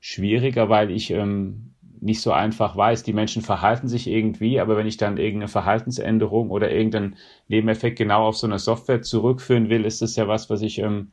[0.00, 1.71] schwieriger, weil ich ähm,
[2.02, 3.02] nicht so einfach weiß.
[3.04, 7.16] Die Menschen verhalten sich irgendwie, aber wenn ich dann irgendeine Verhaltensänderung oder irgendeinen
[7.48, 11.12] Nebeneffekt genau auf so eine Software zurückführen will, ist das ja was, was ich ähm,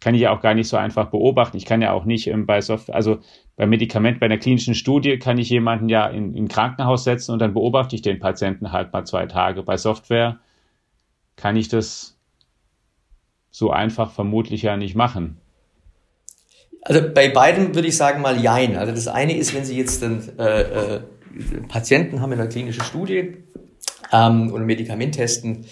[0.00, 1.56] kann ich ja auch gar nicht so einfach beobachten.
[1.56, 3.18] Ich kann ja auch nicht ähm, bei Software, also
[3.56, 7.40] bei Medikament, bei einer klinischen Studie kann ich jemanden ja in, in Krankenhaus setzen und
[7.40, 9.62] dann beobachte ich den Patienten halt mal zwei Tage.
[9.62, 10.38] Bei Software
[11.36, 12.16] kann ich das
[13.50, 15.40] so einfach vermutlich ja nicht machen.
[16.82, 18.76] Also bei beiden würde ich sagen mal Jein.
[18.76, 21.00] Also das eine ist, wenn Sie jetzt einen äh, äh,
[21.68, 23.36] Patienten haben in einer klinischen Studie
[24.12, 25.66] ähm, und ein Medikament testen,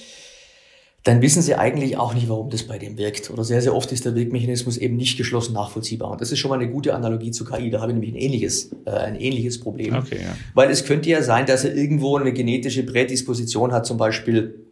[1.07, 3.31] dann wissen sie eigentlich auch nicht, warum das bei dem wirkt.
[3.31, 6.11] Oder sehr, sehr oft ist der Wirkmechanismus eben nicht geschlossen nachvollziehbar.
[6.11, 7.71] Und das ist schon mal eine gute Analogie zu KI.
[7.71, 9.95] Da habe ich nämlich ein ähnliches, äh, ein ähnliches Problem.
[9.95, 10.37] Okay, ja.
[10.55, 14.67] Weil es könnte ja sein, dass er irgendwo eine genetische Prädisposition hat, zum Beispiel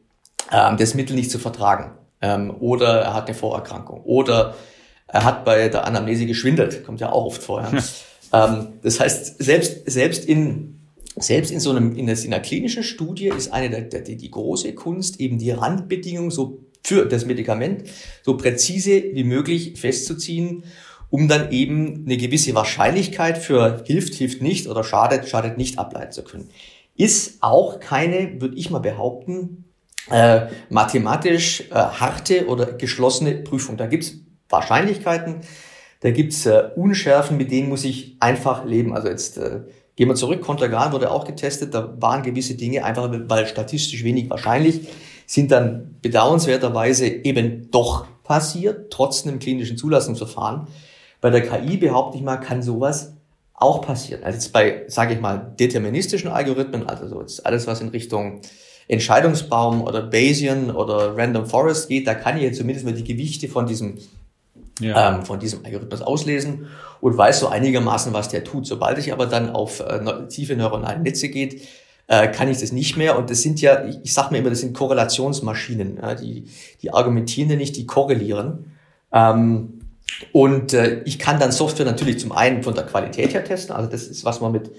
[0.51, 1.93] ähm, das Mittel nicht zu vertragen.
[2.21, 4.01] Ähm, oder er hat eine Vorerkrankung.
[4.03, 4.57] Oder
[5.07, 6.85] er hat bei der Anamnese geschwindelt.
[6.85, 7.63] Kommt ja auch oft vor.
[8.33, 8.49] Ja.
[8.49, 10.71] ähm, das heißt, selbst, selbst in
[11.17, 15.21] selbst in so einem, in, einer klinischen Studie ist eine der, der, die große Kunst,
[15.21, 17.85] eben die Randbedingungen so für das Medikament
[18.23, 20.65] so präzise wie möglich festzuziehen,
[21.11, 26.13] um dann eben eine gewisse Wahrscheinlichkeit für hilft, hilft nicht oder schadet, schadet nicht ableiten
[26.13, 26.51] zu können.
[26.97, 29.65] Ist auch keine, würde ich mal behaupten,
[30.11, 33.77] äh, mathematisch äh, harte oder geschlossene Prüfung.
[33.77, 34.17] Da gibt's
[34.49, 35.41] Wahrscheinlichkeiten,
[36.01, 38.95] da gibt's äh, Unschärfen, mit denen muss ich einfach leben.
[38.95, 39.61] Also jetzt äh,
[39.97, 44.29] Gehen wir zurück, Contergan wurde auch getestet, da waren gewisse Dinge einfach, weil statistisch wenig
[44.29, 44.89] wahrscheinlich,
[45.27, 50.67] sind dann bedauernswerterweise eben doch passiert, trotz einem klinischen Zulassungsverfahren.
[51.21, 53.15] Bei der KI behaupte ich mal, kann sowas
[53.55, 54.25] auch passieren.
[54.25, 58.41] Also jetzt bei, sage ich mal, deterministischen Algorithmen, also so jetzt alles, was in Richtung
[58.89, 63.49] Entscheidungsbaum oder Bayesian oder Random Forest geht, da kann ich jetzt zumindest mal die Gewichte
[63.49, 63.99] von diesem
[64.81, 65.17] ja.
[65.17, 66.67] ähm, von diesem Algorithmus auslesen
[67.01, 68.67] und weiß so einigermaßen, was der tut.
[68.67, 71.63] Sobald ich aber dann auf äh, tiefe neuronale Netze geht,
[72.07, 73.19] äh, kann ich das nicht mehr.
[73.19, 75.99] Und das sind ja, ich, ich sage mir immer, das sind Korrelationsmaschinen.
[76.01, 76.45] Ja, die,
[76.83, 78.73] die argumentieren ja nicht, die korrelieren.
[79.13, 79.81] Ähm,
[80.33, 83.75] und äh, ich kann dann Software natürlich zum einen von der Qualität her testen.
[83.75, 84.71] Also das ist, was man mit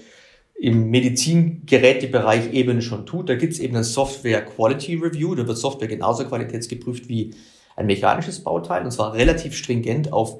[0.58, 3.28] im Medizingerätebereich eben schon tut.
[3.28, 5.34] Da gibt es eben ein Software Quality Review.
[5.34, 7.34] Da wird Software genauso qualitätsgeprüft wie
[7.76, 10.38] ein mechanisches Bauteil und zwar relativ stringent auf,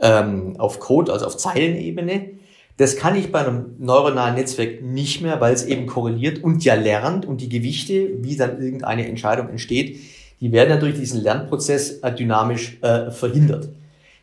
[0.00, 2.30] ähm, auf Code, also auf Zeilenebene.
[2.78, 6.74] Das kann ich bei einem neuronalen Netzwerk nicht mehr, weil es eben korreliert und ja
[6.74, 10.00] lernt und die Gewichte, wie dann irgendeine Entscheidung entsteht,
[10.40, 13.68] die werden durch diesen Lernprozess äh, dynamisch äh, verhindert.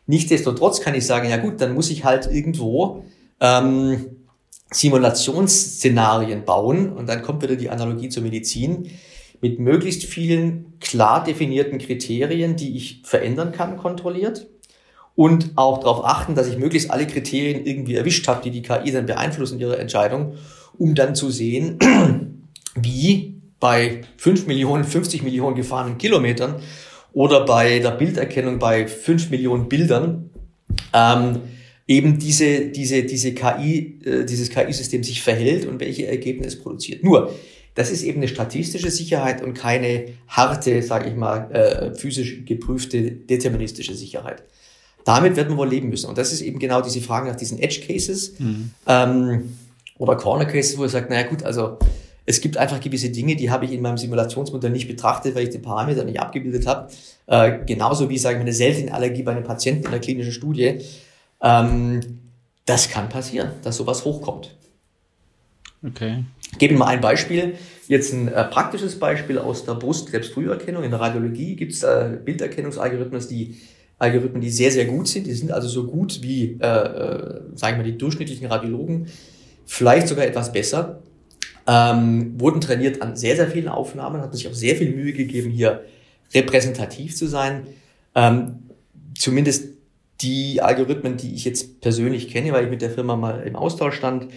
[0.06, 3.04] Nichtsdestotrotz kann ich sagen, ja gut, dann muss ich halt irgendwo
[3.40, 4.06] ähm,
[4.72, 8.90] Simulationsszenarien bauen und dann kommt wieder die Analogie zur Medizin
[9.40, 14.46] mit möglichst vielen klar definierten Kriterien, die ich verändern kann, kontrolliert.
[15.14, 18.92] Und auch darauf achten, dass ich möglichst alle Kriterien irgendwie erwischt habe, die die KI
[18.92, 20.34] dann beeinflussen ihre Entscheidung,
[20.76, 21.78] um dann zu sehen,
[22.76, 26.56] wie bei 5 Millionen, 50 Millionen gefahrenen Kilometern
[27.12, 30.30] oder bei der Bilderkennung bei 5 Millionen Bildern
[30.92, 31.40] ähm,
[31.88, 37.02] eben diese, diese, diese KI, äh, dieses KI-System sich verhält und welche Ergebnisse produziert.
[37.02, 37.34] Nur,
[37.78, 43.12] das ist eben eine statistische Sicherheit und keine harte, sage ich mal, äh, physisch geprüfte
[43.12, 44.42] deterministische Sicherheit.
[45.04, 46.08] Damit wird man wohl leben müssen.
[46.08, 48.72] Und das ist eben genau diese Frage nach diesen Edge Cases mhm.
[48.88, 49.56] ähm,
[49.96, 51.78] oder Corner Cases, wo er sagt, naja gut, also
[52.26, 55.50] es gibt einfach gewisse Dinge, die habe ich in meinem Simulationsmodell nicht betrachtet, weil ich
[55.50, 56.90] den Parameter nicht abgebildet habe.
[57.28, 60.32] Äh, genauso wie, sage ich mal, eine seltene Allergie bei einem Patienten in der klinischen
[60.32, 60.80] Studie.
[61.40, 62.00] Ähm,
[62.66, 64.56] das kann passieren, dass sowas hochkommt.
[65.86, 66.24] Okay.
[66.52, 67.54] Ich gebe Ihnen mal ein Beispiel.
[67.88, 70.82] Jetzt ein äh, praktisches Beispiel aus der Brustkrebsfrüherkennung.
[70.82, 73.56] In der Radiologie gibt es äh, Bilderkennungsalgorithmen, die
[73.98, 75.26] Algorithmen, die sehr, sehr gut sind.
[75.26, 79.08] Die sind also so gut wie, äh, äh, sagen wir, die durchschnittlichen Radiologen,
[79.66, 81.02] vielleicht sogar etwas besser.
[81.66, 85.50] Ähm, wurden trainiert an sehr, sehr vielen Aufnahmen, hat sich auch sehr viel Mühe gegeben,
[85.50, 85.84] hier
[86.32, 87.66] repräsentativ zu sein.
[88.14, 88.62] Ähm,
[89.16, 89.74] zumindest
[90.20, 93.96] die Algorithmen, die ich jetzt persönlich kenne, weil ich mit der Firma mal im Austausch
[93.96, 94.28] stand,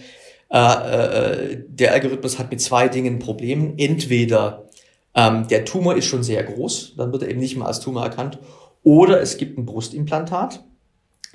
[0.52, 3.74] äh, äh, der Algorithmus hat mit zwei Dingen ein Problem.
[3.78, 4.68] Entweder
[5.14, 8.02] ähm, der Tumor ist schon sehr groß, dann wird er eben nicht mehr als Tumor
[8.04, 8.38] erkannt,
[8.82, 10.62] oder es gibt ein Brustimplantat,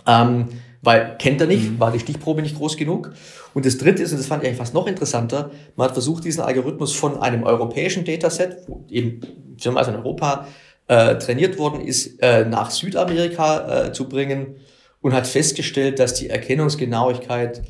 [0.05, 0.49] ähm,
[0.83, 1.79] weil kennt er nicht, mhm.
[1.79, 3.13] war die Stichprobe nicht groß genug.
[3.55, 6.23] Und das dritte ist, und das fand ich eigentlich fast noch interessanter, man hat versucht,
[6.23, 9.21] diesen Algorithmus von einem europäischen Dataset, wo eben
[9.57, 10.47] Firma also in Europa
[10.87, 14.57] äh, trainiert worden ist, äh, nach Südamerika äh, zu bringen
[15.01, 17.63] und hat festgestellt, dass die Erkennungsgenauigkeit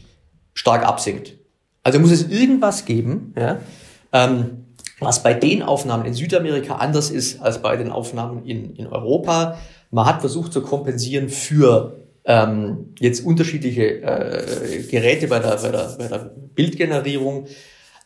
[0.58, 1.34] stark absinkt.
[1.84, 3.60] Also muss es irgendwas geben, ja,
[4.12, 4.66] ähm,
[5.00, 9.58] was bei den Aufnahmen in Südamerika anders ist als bei den Aufnahmen in, in Europa.
[9.92, 15.96] Man hat versucht zu kompensieren für ähm, jetzt unterschiedliche äh, Geräte bei der, bei, der,
[15.98, 17.46] bei der Bildgenerierung.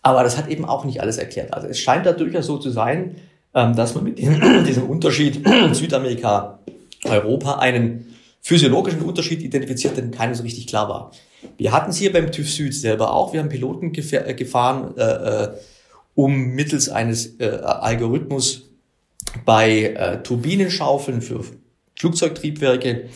[0.01, 1.53] Aber das hat eben auch nicht alles erklärt.
[1.53, 3.15] Also es scheint da durchaus so zu sein,
[3.55, 6.59] ähm, dass man mit dem, diesem Unterschied Südamerika,
[7.05, 11.11] Europa einen physiologischen Unterschied identifiziert, der keinem so richtig klar war.
[11.57, 13.33] Wir hatten es hier beim TÜV Süd selber auch.
[13.33, 15.49] Wir haben Piloten äh, gefahren, äh, äh,
[16.15, 18.69] um mittels eines äh, Algorithmus
[19.45, 21.43] bei äh, Turbinenschaufeln für
[21.97, 23.09] Flugzeugtriebwerke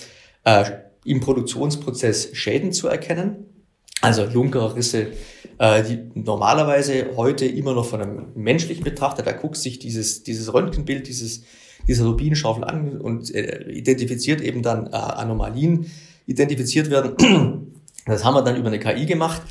[0.43, 0.65] äh,
[1.03, 3.45] im Produktionsprozess Schäden zu erkennen.
[4.01, 5.07] Also Lunkerrisse,
[5.57, 10.53] äh, die normalerweise heute immer noch von einem menschlichen Betrachter, da guckt sich dieses, dieses
[10.53, 11.43] Röntgenbild, dieses
[11.87, 15.91] dieser Turbinenschaufel an und äh, identifiziert eben dann äh, Anomalien,
[16.25, 17.74] identifiziert werden.
[18.05, 19.41] Das haben wir dann über eine KI gemacht.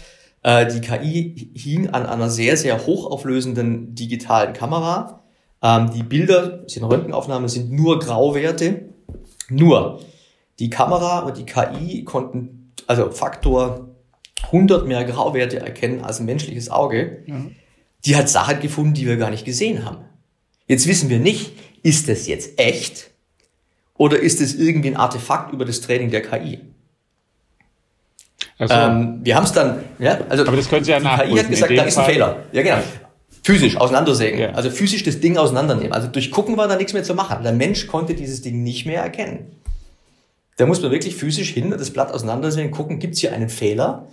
[0.42, 5.22] Äh, die KI hing an einer sehr, sehr hochauflösenden digitalen Kamera.
[5.62, 8.90] Ähm, die Bilder, sind Röntgenaufnahmen, sind nur Grauwerte.
[9.48, 10.00] Nur
[10.58, 13.88] die Kamera und die KI konnten also Faktor
[14.44, 17.22] 100 mehr Grauwerte erkennen als ein menschliches Auge.
[17.26, 17.56] Mhm.
[18.04, 20.04] Die hat Sachen gefunden, die wir gar nicht gesehen haben.
[20.68, 23.10] Jetzt wissen wir nicht, ist das jetzt echt
[23.96, 26.60] oder ist es irgendwie ein Artefakt über das Training der KI?
[28.58, 31.38] Also, ähm, wir haben es dann, ja, also aber das können Sie ja die KI
[31.38, 32.36] hat gesagt, da ist ein Fehler.
[32.52, 32.78] Ja, genau.
[33.42, 34.40] Physisch auseinandersägen.
[34.40, 34.50] Ja.
[34.52, 35.92] Also physisch das Ding auseinandernehmen.
[35.92, 37.42] Also durch Gucken war da nichts mehr zu machen.
[37.42, 39.52] Der Mensch konnte dieses Ding nicht mehr erkennen.
[40.56, 44.06] Da muss man wirklich physisch hin, das Blatt auseinandersägen, gucken, gibt es hier einen Fehler?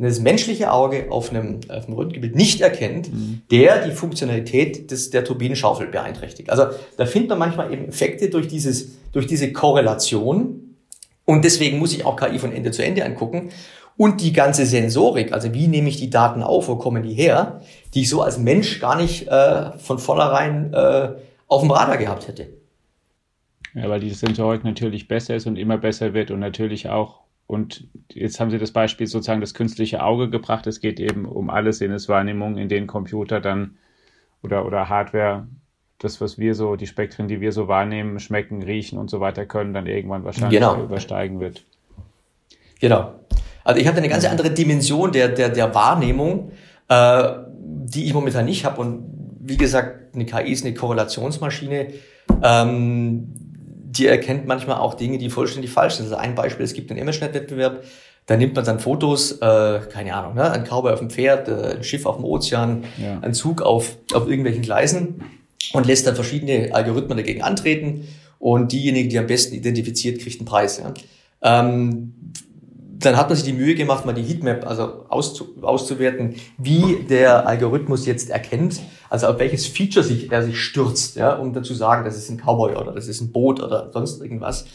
[0.00, 3.42] den das menschliche Auge auf einem, auf einem Röntgenbild nicht erkennt, mhm.
[3.50, 6.50] der die Funktionalität des, der Turbinenschaufel beeinträchtigt.
[6.50, 10.69] Also da findet man manchmal eben Effekte durch, dieses, durch diese Korrelation.
[11.30, 13.50] Und deswegen muss ich auch KI von Ende zu Ende angucken.
[13.96, 17.60] Und die ganze Sensorik, also wie nehme ich die Daten auf, wo kommen die her,
[17.94, 21.10] die ich so als Mensch gar nicht äh, von vornherein äh,
[21.46, 22.48] auf dem Radar gehabt hätte.
[23.74, 27.86] Ja, weil die Sensorik natürlich besser ist und immer besser wird und natürlich auch und
[28.12, 30.66] jetzt haben Sie das Beispiel sozusagen das künstliche Auge gebracht.
[30.66, 33.76] Es geht eben um alle Sinneswahrnehmungen, in denen Computer dann
[34.42, 35.46] oder, oder Hardware,
[36.00, 39.44] das, was wir so, die Spektren, die wir so wahrnehmen, schmecken, riechen und so weiter
[39.44, 40.82] können, dann irgendwann wahrscheinlich genau.
[40.82, 41.64] übersteigen wird.
[42.80, 43.12] Genau.
[43.64, 46.52] Also ich habe eine ganz andere Dimension der, der, der Wahrnehmung,
[46.88, 48.80] äh, die ich momentan nicht habe.
[48.80, 49.04] Und
[49.40, 51.88] wie gesagt, eine KI ist eine Korrelationsmaschine.
[52.42, 53.28] Ähm,
[53.84, 56.06] die erkennt manchmal auch Dinge, die vollständig falsch sind.
[56.06, 57.84] Also ein Beispiel, es gibt einen Immerschnitt-Wettbewerb,
[58.24, 61.76] da nimmt man dann Fotos, äh, keine Ahnung, ne, ein Cowboy auf dem Pferd, äh,
[61.76, 63.18] ein Schiff auf dem Ozean, ja.
[63.20, 65.24] ein Zug auf, auf irgendwelchen Gleisen
[65.72, 68.06] und lässt dann verschiedene Algorithmen dagegen antreten
[68.38, 70.78] und diejenige, die am besten identifiziert, kriegt einen Preis.
[70.78, 70.94] Ja.
[71.42, 72.14] Ähm,
[73.00, 77.46] dann hat man sich die Mühe gemacht, mal die Heatmap also auszu, auszuwerten, wie der
[77.46, 81.74] Algorithmus jetzt erkennt, also auf welches Feature sich, er sich stürzt, ja, um dann zu
[81.74, 84.66] sagen, das ist ein Cowboy oder das ist ein Boot oder sonst irgendwas.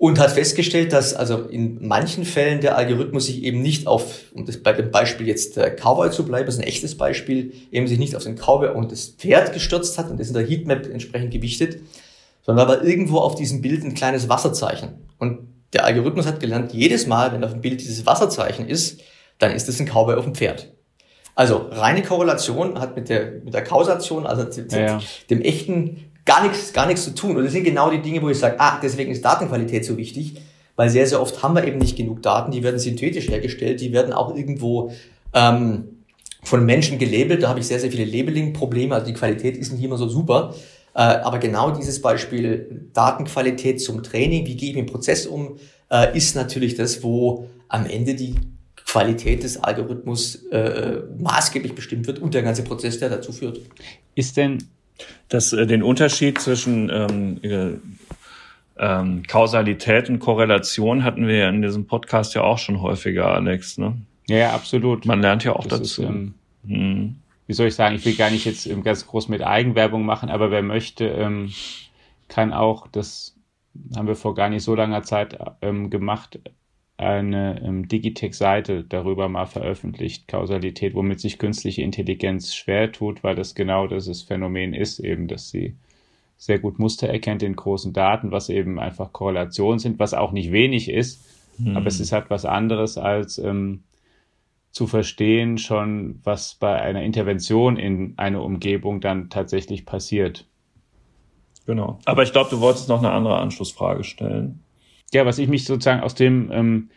[0.00, 4.46] Und hat festgestellt, dass also in manchen Fällen der Algorithmus sich eben nicht auf, um
[4.46, 7.88] das bei dem Beispiel jetzt der Cowboy zu bleiben, das ist ein echtes Beispiel, eben
[7.88, 10.86] sich nicht auf den Cowboy und das Pferd gestürzt hat und das in der Heatmap
[10.86, 11.80] entsprechend gewichtet,
[12.42, 14.90] sondern war irgendwo auf diesem Bild ein kleines Wasserzeichen.
[15.18, 19.00] Und der Algorithmus hat gelernt, jedes Mal, wenn auf dem Bild dieses Wasserzeichen ist,
[19.38, 20.72] dann ist es ein Cowboy auf dem Pferd.
[21.34, 25.00] Also reine Korrelation hat mit der, mit der Kausation, also ja, ja.
[25.30, 27.36] dem echten gar nichts, gar nichts zu tun.
[27.38, 30.34] Und das sind genau die Dinge, wo ich sage, ah, deswegen ist Datenqualität so wichtig,
[30.76, 33.92] weil sehr, sehr oft haben wir eben nicht genug Daten, die werden synthetisch hergestellt, die
[33.94, 34.92] werden auch irgendwo
[35.32, 35.84] ähm,
[36.42, 37.42] von Menschen gelabelt.
[37.42, 40.54] Da habe ich sehr, sehr viele Labeling-Probleme, also die Qualität ist nicht immer so super.
[40.94, 45.56] Äh, aber genau dieses Beispiel Datenqualität zum Training, wie gehe ich mit dem Prozess um,
[45.90, 48.34] äh, ist natürlich das, wo am Ende die
[48.76, 53.60] Qualität des Algorithmus äh, maßgeblich bestimmt wird und der ganze Prozess, der dazu führt.
[54.14, 54.58] Ist denn
[55.28, 57.78] das äh, den Unterschied zwischen ähm, äh,
[58.78, 63.78] ähm, Kausalität und Korrelation hatten wir ja in diesem Podcast ja auch schon häufiger, Alex.
[63.78, 63.96] Ne?
[64.28, 65.04] Ja, ja absolut.
[65.04, 66.02] Man lernt ja auch das dazu.
[66.02, 66.34] Ist, ähm,
[66.66, 67.16] hm
[67.48, 70.50] wie soll ich sagen, ich will gar nicht jetzt ganz groß mit Eigenwerbung machen, aber
[70.50, 71.50] wer möchte, ähm,
[72.28, 73.36] kann auch, das
[73.96, 76.38] haben wir vor gar nicht so langer Zeit ähm, gemacht,
[76.98, 83.54] eine ähm, Digitech-Seite darüber mal veröffentlicht, Kausalität, womit sich künstliche Intelligenz schwer tut, weil das
[83.54, 85.76] genau das Phänomen ist, eben, dass sie
[86.36, 90.50] sehr gut Muster erkennt in großen Daten, was eben einfach Korrelationen sind, was auch nicht
[90.50, 91.24] wenig ist,
[91.56, 91.76] hm.
[91.76, 93.84] aber es ist halt was anderes als ähm,
[94.72, 100.46] zu verstehen, schon was bei einer Intervention in eine Umgebung dann tatsächlich passiert.
[101.66, 101.98] Genau.
[102.04, 104.64] Aber ich glaube, du wolltest noch eine andere Anschlussfrage stellen.
[105.12, 106.90] Ja, was ich mich sozusagen aus dem ähm,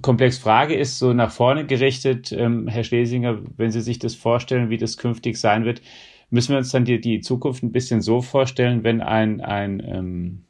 [0.00, 4.70] Komplex frage, ist so nach vorne gerichtet, ähm, Herr Schlesinger, wenn Sie sich das vorstellen,
[4.70, 5.82] wie das künftig sein wird,
[6.30, 10.44] müssen wir uns dann die, die Zukunft ein bisschen so vorstellen, wenn ein, ein ähm,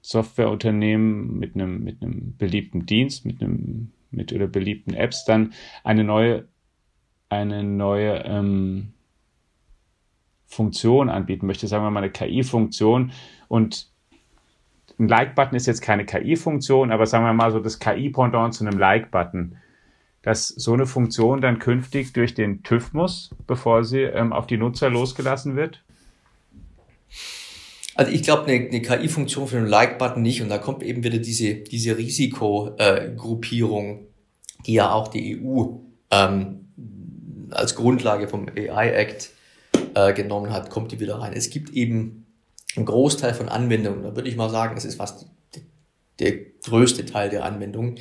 [0.00, 6.04] Softwareunternehmen mit einem, mit einem beliebten Dienst, mit einem mit oder beliebten Apps dann eine
[6.04, 6.46] neue,
[7.28, 8.92] eine neue ähm,
[10.46, 13.12] Funktion anbieten möchte, sagen wir mal eine KI-Funktion
[13.48, 13.91] und
[15.02, 18.78] ein Like-Button ist jetzt keine KI-Funktion, aber sagen wir mal so das KI-Pendant zu einem
[18.78, 19.56] Like-Button,
[20.22, 24.56] dass so eine Funktion dann künftig durch den TÜV muss, bevor sie ähm, auf die
[24.56, 25.82] Nutzer losgelassen wird?
[27.96, 30.40] Also ich glaube, eine, eine KI-Funktion für einen Like-Button nicht.
[30.40, 34.02] Und da kommt eben wieder diese, diese Risikogruppierung, äh,
[34.66, 35.78] die ja auch die EU
[36.10, 36.68] ähm,
[37.50, 39.30] als Grundlage vom AI-Act
[39.94, 41.32] äh, genommen hat, kommt die wieder rein.
[41.34, 42.24] Es gibt eben
[42.76, 45.26] ein Großteil von Anwendungen, da würde ich mal sagen, das ist fast
[46.18, 46.32] der
[46.64, 47.98] größte Teil der Anwendungen,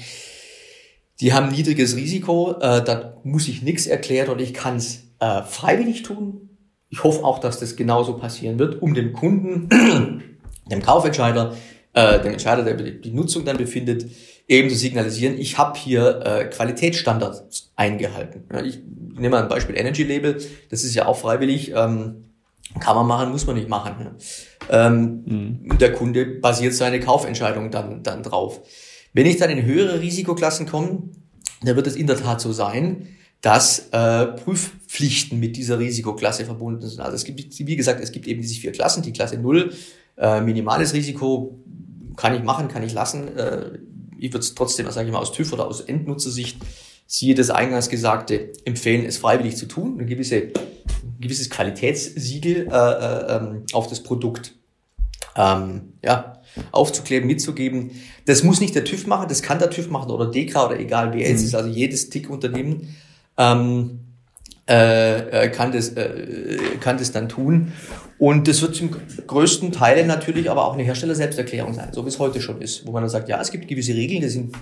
[1.19, 5.43] die haben niedriges Risiko, äh, da muss ich nichts erklären und ich kann es äh,
[5.43, 6.49] freiwillig tun.
[6.89, 9.69] Ich hoffe auch, dass das genauso passieren wird, um dem Kunden,
[10.71, 11.55] dem Kaufentscheider,
[11.93, 14.07] äh, dem Entscheider, der die Nutzung dann befindet,
[14.47, 18.43] eben zu signalisieren, ich habe hier äh, Qualitätsstandards eingehalten.
[18.51, 18.79] Ja, ich
[19.13, 22.30] nehme mal ein Beispiel Energy Label, das ist ja auch freiwillig, ähm,
[22.79, 24.17] kann man machen, muss man nicht machen.
[24.69, 24.87] Ja.
[24.87, 25.77] Ähm, mhm.
[25.77, 28.61] Der Kunde basiert seine Kaufentscheidung dann, dann drauf.
[29.13, 31.09] Wenn ich dann in höhere Risikoklassen komme,
[31.63, 33.07] dann wird es in der Tat so sein,
[33.41, 37.01] dass äh, Prüfpflichten mit dieser Risikoklasse verbunden sind.
[37.01, 39.03] Also es gibt, wie gesagt, es gibt eben diese vier Klassen.
[39.03, 39.73] Die Klasse 0,
[40.17, 41.59] äh, minimales Risiko,
[42.15, 43.35] kann ich machen, kann ich lassen.
[43.35, 43.79] Äh,
[44.17, 46.57] ich würde es trotzdem, sage ich mal, aus TÜV oder aus Endnutzersicht,
[47.07, 50.49] siehe das eingangs Gesagte, empfehlen, es freiwillig zu tun, ein, gewisse,
[51.21, 54.53] gewisses Qualitätssiegel äh, äh, ähm, auf das Produkt
[55.35, 56.41] ähm, ja,
[56.71, 57.91] aufzukleben, mitzugeben.
[58.25, 61.13] Das muss nicht der TÜV machen, das kann der TÜV machen oder DEKRA oder egal
[61.13, 61.47] wer es mhm.
[61.47, 62.95] ist, also jedes TIC-Unternehmen
[63.37, 63.99] ähm,
[64.69, 67.73] äh, äh, kann, das, äh, kann das dann tun.
[68.17, 68.95] Und das wird zum
[69.25, 72.91] größten Teil natürlich aber auch eine Hersteller-Selbsterklärung sein, so wie es heute schon ist, wo
[72.91, 74.55] man dann sagt, ja, es gibt gewisse Regeln, die sind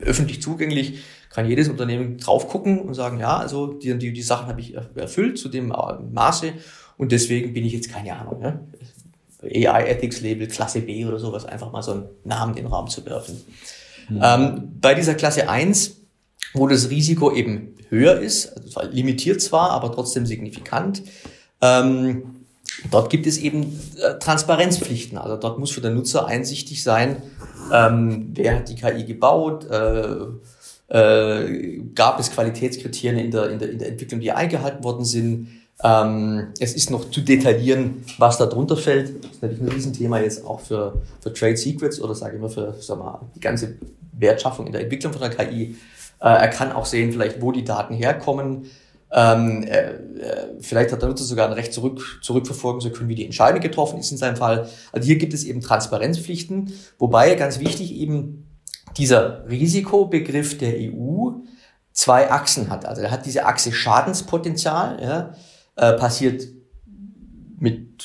[0.00, 1.00] öffentlich zugänglich,
[1.32, 4.74] kann jedes Unternehmen drauf gucken und sagen, ja, also die, die, die Sachen habe ich
[4.94, 5.72] erfüllt zu dem
[6.12, 6.52] Maße
[6.98, 8.40] und deswegen bin ich jetzt keine Ahnung.
[8.40, 8.60] Ne?
[9.42, 12.88] AI Ethics Label Klasse B oder sowas, einfach mal so einen Namen in den Raum
[12.88, 13.40] zu werfen.
[14.08, 14.20] Mhm.
[14.22, 15.96] Ähm, bei dieser Klasse 1,
[16.54, 21.02] wo das Risiko eben höher ist, also limitiert zwar, aber trotzdem signifikant,
[21.60, 22.44] ähm,
[22.90, 25.18] dort gibt es eben äh, Transparenzpflichten.
[25.18, 27.16] Also dort muss für den Nutzer einsichtig sein,
[27.72, 30.26] ähm, wer hat die KI gebaut, äh,
[30.92, 35.48] äh, gab es Qualitätskriterien in der, in, der, in der Entwicklung, die eingehalten worden sind,
[35.82, 39.24] ähm, es ist noch zu detaillieren, was da drunter fällt.
[39.24, 42.50] Das ist natürlich ein Riesenthema jetzt auch für, für Trade Secrets oder sage ich mal
[42.50, 43.76] für sag mal, die ganze
[44.12, 45.76] Wertschaffung in der Entwicklung von der KI.
[46.20, 48.66] Äh, er kann auch sehen, vielleicht, wo die Daten herkommen.
[49.10, 49.96] Ähm, äh, äh,
[50.60, 53.98] vielleicht hat der Nutzer sogar ein Recht zurück, zurückverfolgen zu können, wie die Entscheidung getroffen
[53.98, 54.68] ist in seinem Fall.
[54.92, 58.41] Also hier gibt es eben Transparenzpflichten, wobei ganz wichtig eben
[58.96, 61.30] dieser Risikobegriff der EU
[61.92, 62.86] zwei Achsen hat.
[62.86, 65.34] Also er hat diese Achse Schadenspotenzial, ja,
[65.76, 66.42] äh, passiert
[67.58, 68.04] mit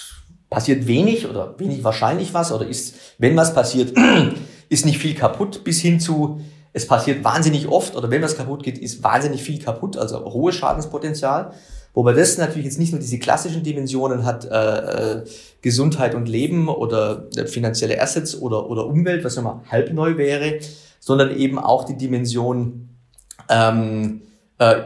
[0.49, 3.93] passiert wenig oder wenig wahrscheinlich was oder ist, wenn was passiert,
[4.69, 6.39] ist nicht viel kaputt bis hin zu,
[6.73, 10.55] es passiert wahnsinnig oft oder wenn was kaputt geht, ist wahnsinnig viel kaputt, also hohes
[10.55, 11.53] Schadenspotenzial.
[11.97, 15.23] Wobei das natürlich jetzt nicht nur diese klassischen Dimensionen hat, äh, äh
[15.63, 20.59] Gesundheit und Leben oder äh, finanzielle Assets oder, oder Umwelt, was nochmal halb neu wäre,
[20.99, 22.89] sondern eben auch die Dimension
[23.49, 24.21] ähm,
[24.59, 24.81] äh,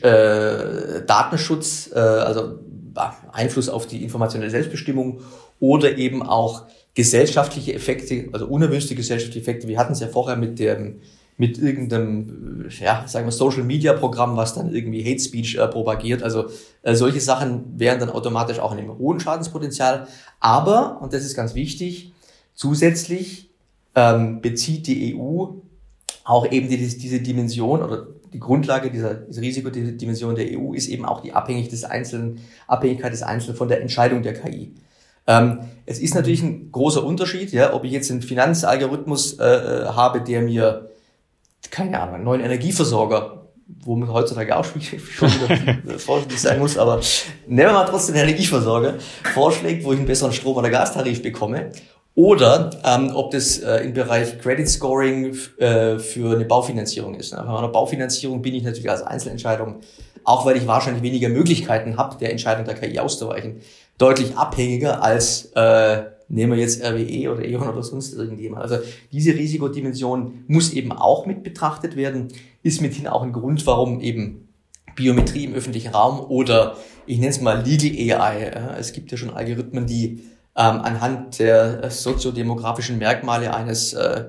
[0.00, 2.60] äh, Datenschutz, äh, also
[3.30, 5.20] Einfluss auf die informationelle Selbstbestimmung
[5.60, 6.62] oder eben auch
[6.94, 9.68] gesellschaftliche Effekte, also unerwünschte gesellschaftliche Effekte.
[9.68, 11.02] Wir hatten es ja vorher mit dem
[11.36, 16.22] mit irgendeinem, ja, sagen wir Social Media Programm, was dann irgendwie Hate Speech äh, propagiert.
[16.22, 16.46] Also
[16.82, 20.06] äh, solche Sachen wären dann automatisch auch in einem hohen Schadenspotenzial.
[20.38, 22.12] Aber, und das ist ganz wichtig,
[22.54, 23.50] zusätzlich
[23.94, 25.46] ähm, bezieht die EU
[26.24, 31.04] auch eben die, diese Dimension oder die Grundlage dieser, dieser Risikodimension der EU ist eben
[31.04, 34.74] auch die Abhängig des Einzelnen, Abhängigkeit des Einzelnen von der Entscheidung der KI.
[35.26, 39.84] Ähm, es ist natürlich ein großer Unterschied, ja, ob ich jetzt einen Finanzalgorithmus äh, äh
[39.86, 40.90] habe, der mir,
[41.70, 44.80] keine Ahnung, einen neuen Energieversorger, wo man heutzutage auch schon
[45.98, 47.00] vorsichtig sein muss, aber
[47.46, 48.94] nehmen wir mal trotzdem einen Energieversorger,
[49.32, 51.70] vorschlägt, wo ich einen besseren Strom- oder Gastarif bekomme,
[52.16, 57.32] oder ähm, ob das äh, im Bereich Credit Scoring äh, für eine Baufinanzierung ist.
[57.32, 59.80] Bei einer Baufinanzierung bin ich natürlich als Einzelentscheidung,
[60.22, 63.60] auch weil ich wahrscheinlich weniger Möglichkeiten habe, der Entscheidung der KI auszuweichen,
[63.98, 66.02] deutlich abhängiger als äh,
[66.34, 68.62] nehmen wir jetzt RWE oder E.ON oder sonst irgendjemand.
[68.62, 68.78] Also
[69.12, 72.28] diese Risikodimension muss eben auch mit betrachtet werden,
[72.62, 74.48] ist mithin auch ein Grund, warum eben
[74.96, 76.76] Biometrie im öffentlichen Raum oder
[77.06, 78.76] ich nenne es mal Legal AI.
[78.78, 80.24] Es gibt ja schon Algorithmen, die
[80.56, 84.24] ähm, anhand der soziodemografischen Merkmale eines, äh,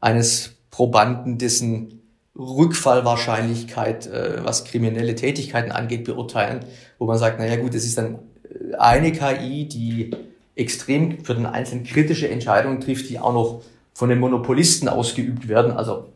[0.00, 2.02] eines Probanden, dessen
[2.36, 6.60] Rückfallwahrscheinlichkeit, äh, was kriminelle Tätigkeiten angeht, beurteilen,
[6.98, 8.18] wo man sagt, naja gut, es ist dann
[8.78, 10.10] eine KI, die
[10.56, 15.72] extrem für den Einzelnen kritische Entscheidungen trifft, die auch noch von den Monopolisten ausgeübt werden,
[15.72, 16.08] also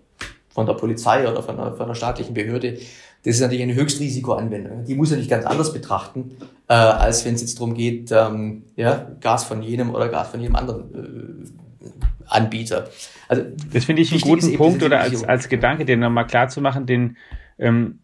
[0.49, 2.79] von der Polizei oder von einer, von einer staatlichen Behörde.
[3.23, 4.85] Das ist natürlich eine Höchstrisikoanwendung.
[4.85, 6.37] Die muss er nicht ganz anders betrachten,
[6.69, 10.41] äh, als wenn es jetzt darum geht, ähm, ja, Gas von jenem oder Gas von
[10.41, 12.89] jedem anderen äh, Anbieter.
[13.29, 16.61] Also das finde ich einen guten Punkt oder als, als Gedanke, den nochmal klar zu
[16.61, 17.17] machen, den,
[17.59, 18.01] ähm,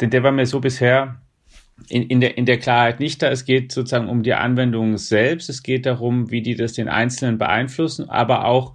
[0.00, 1.21] denn der war mir so bisher
[1.88, 3.28] in, in, der, in der Klarheit nicht da.
[3.28, 5.48] Es geht sozusagen um die Anwendung selbst.
[5.48, 8.74] Es geht darum, wie die das den Einzelnen beeinflussen, aber auch,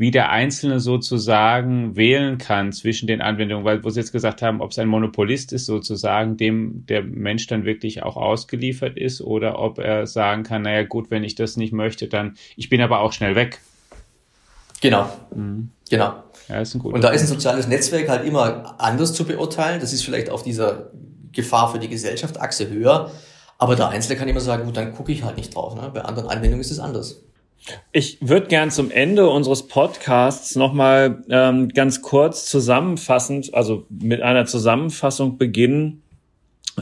[0.00, 4.62] wie der Einzelne sozusagen wählen kann zwischen den Anwendungen, weil wo Sie jetzt gesagt haben,
[4.62, 9.58] ob es ein Monopolist ist sozusagen, dem der Mensch dann wirklich auch ausgeliefert ist oder
[9.58, 13.00] ob er sagen kann, naja gut, wenn ich das nicht möchte, dann, ich bin aber
[13.00, 13.60] auch schnell weg.
[14.80, 15.10] Genau.
[15.34, 15.68] Mhm.
[15.90, 16.14] Genau.
[16.48, 19.80] Ja, ist ein guter Und da ist ein soziales Netzwerk halt immer anders zu beurteilen.
[19.80, 20.92] Das ist vielleicht auf dieser
[21.32, 23.10] Gefahr für die Gesellschaft Achse höher.
[23.58, 25.74] Aber der Einzelne kann immer sagen, gut, dann gucke ich halt nicht drauf.
[25.74, 25.90] Ne?
[25.92, 27.22] Bei anderen Anwendungen ist es anders.
[27.92, 34.46] Ich würde gern zum Ende unseres Podcasts nochmal ähm, ganz kurz zusammenfassend, also mit einer
[34.46, 36.02] Zusammenfassung beginnen,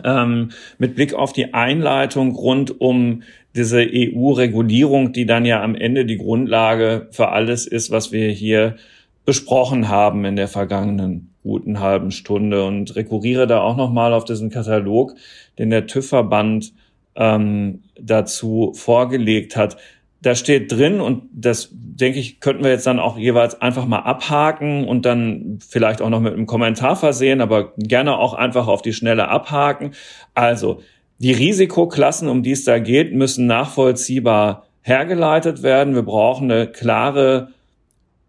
[0.04, 3.24] ähm, mit Blick auf die Einleitung rund um
[3.56, 8.76] diese EU-Regulierung, die dann ja am Ende die Grundlage für alles ist, was wir hier
[9.24, 14.50] besprochen haben in der vergangenen guten halben Stunde und rekurriere da auch nochmal auf diesen
[14.50, 15.14] Katalog,
[15.58, 16.72] den der TÜV-Verband
[17.16, 19.76] ähm, dazu vorgelegt hat
[20.20, 24.00] da steht drin und das denke ich, könnten wir jetzt dann auch jeweils einfach mal
[24.00, 28.82] abhaken und dann vielleicht auch noch mit einem Kommentar versehen, aber gerne auch einfach auf
[28.82, 29.92] die Schnelle abhaken.
[30.34, 30.80] Also,
[31.18, 35.94] die Risikoklassen, um die es da geht, müssen nachvollziehbar hergeleitet werden.
[35.94, 37.48] Wir brauchen eine klare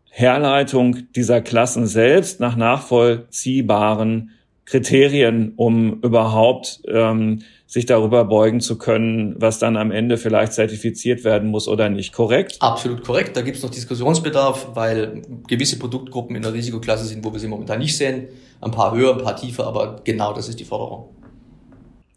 [0.09, 4.31] Herleitung dieser Klassen selbst nach nachvollziehbaren
[4.65, 11.23] Kriterien, um überhaupt ähm, sich darüber beugen zu können, was dann am Ende vielleicht zertifiziert
[11.23, 12.13] werden muss oder nicht.
[12.13, 12.57] Korrekt?
[12.59, 13.35] Absolut korrekt.
[13.37, 17.47] Da gibt es noch Diskussionsbedarf, weil gewisse Produktgruppen in der Risikoklasse sind, wo wir sie
[17.47, 18.27] momentan nicht sehen.
[18.61, 21.15] Ein paar höher, ein paar tiefer, aber genau das ist die Forderung.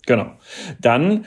[0.07, 0.32] Genau.
[0.80, 1.26] Dann,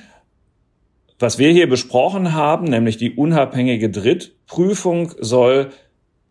[1.18, 5.70] was wir hier besprochen haben, nämlich die unabhängige Drittprüfung soll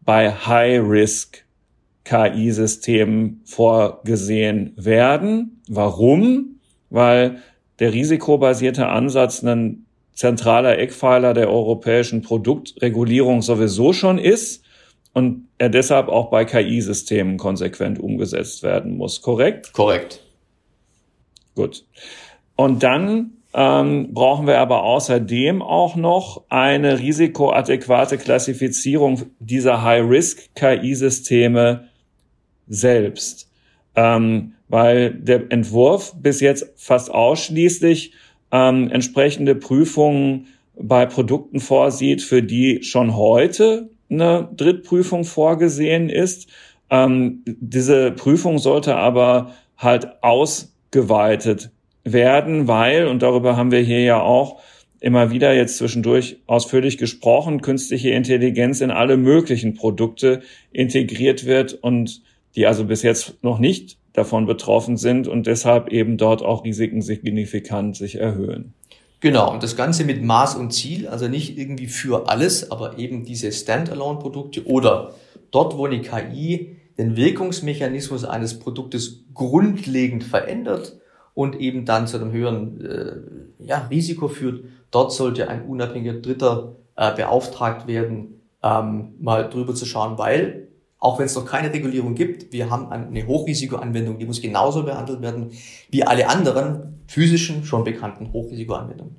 [0.05, 1.45] bei High-Risk
[2.05, 5.63] KI-Systemen vorgesehen werden.
[5.69, 6.61] Warum?
[6.91, 7.43] Weil
[7.79, 14.65] der risikobasierte Ansatz ein zentraler Eckpfeiler der europäischen Produktregulierung sowieso schon ist
[15.13, 19.23] und er deshalb auch bei KI-Systemen konsequent umgesetzt werden muss.
[19.23, 19.73] Korrekt?
[19.73, 20.21] Korrekt.
[21.55, 21.85] Gut.
[22.57, 31.85] Und dann ähm, brauchen wir aber außerdem auch noch eine risikoadäquate Klassifizierung dieser High-Risk-KI-Systeme
[32.67, 33.49] selbst.
[33.95, 38.13] Ähm, weil der Entwurf bis jetzt fast ausschließlich
[38.51, 46.49] ähm, entsprechende Prüfungen bei Produkten vorsieht, für die schon heute eine Drittprüfung vorgesehen ist.
[46.91, 51.71] Ähm, diese Prüfung sollte aber halt ausgeweitet
[52.05, 54.61] werden, weil, und darüber haben wir hier ja auch
[55.01, 60.41] immer wieder jetzt zwischendurch ausführlich gesprochen, künstliche Intelligenz in alle möglichen Produkte
[60.73, 62.23] integriert wird und
[62.57, 67.03] die also bis jetzt noch nicht davon betroffen sind und deshalb eben dort auch Risiken
[67.03, 68.73] signifikant sich erhöhen.
[69.21, 73.25] Genau, und das Ganze mit Maß und Ziel, also nicht irgendwie für alles, aber eben
[73.25, 75.15] diese Standalone-Produkte oder
[75.51, 80.99] dort, wo eine KI den Wirkungsmechanismus eines Produktes grundlegend verändert
[81.35, 86.77] und eben dann zu einem höheren äh, ja, Risiko führt, dort sollte ein unabhängiger Dritter
[86.97, 90.69] äh, beauftragt werden, ähm, mal drüber zu schauen, weil
[90.99, 95.21] auch wenn es noch keine Regulierung gibt, wir haben eine Hochrisikoanwendung, die muss genauso behandelt
[95.21, 95.51] werden
[95.91, 99.17] wie alle anderen physischen, schon bekannten Hochrisikoanwendungen.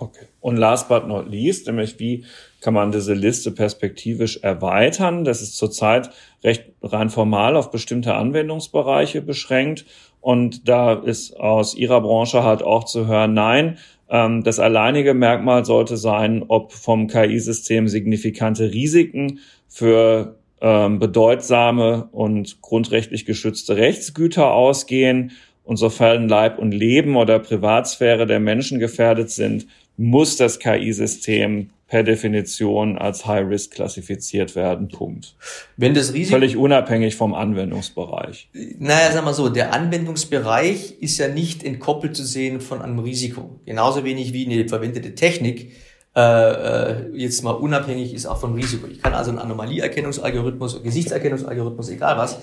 [0.00, 0.26] Okay.
[0.40, 2.24] Und last but not least, nämlich wie
[2.60, 5.24] kann man diese Liste perspektivisch erweitern?
[5.24, 6.10] Das ist zurzeit
[6.42, 9.84] recht rein formal auf bestimmte Anwendungsbereiche beschränkt.
[10.20, 13.78] Und da ist aus Ihrer Branche halt auch zu hören, nein,
[14.10, 22.60] ähm, das alleinige Merkmal sollte sein, ob vom KI-System signifikante Risiken für ähm, bedeutsame und
[22.60, 25.32] grundrechtlich geschützte Rechtsgüter ausgehen.
[25.64, 29.66] Und sofern Leib und Leben oder Privatsphäre der Menschen gefährdet sind,
[29.96, 34.88] muss das KI-System per Definition als High Risk klassifiziert werden.
[34.88, 35.34] Punkt.
[35.76, 38.48] Wenn das Risiko völlig unabhängig vom Anwendungsbereich.
[38.78, 43.60] Naja, sagen wir so, der Anwendungsbereich ist ja nicht entkoppelt zu sehen von einem Risiko.
[43.66, 45.72] Genauso wenig wie eine verwendete Technik
[46.16, 48.86] äh, äh, jetzt mal unabhängig ist auch vom Risiko.
[48.86, 52.38] Ich kann also einen Anomalieerkennungsalgorithmus, Gesichtserkennungsalgorithmus, egal was,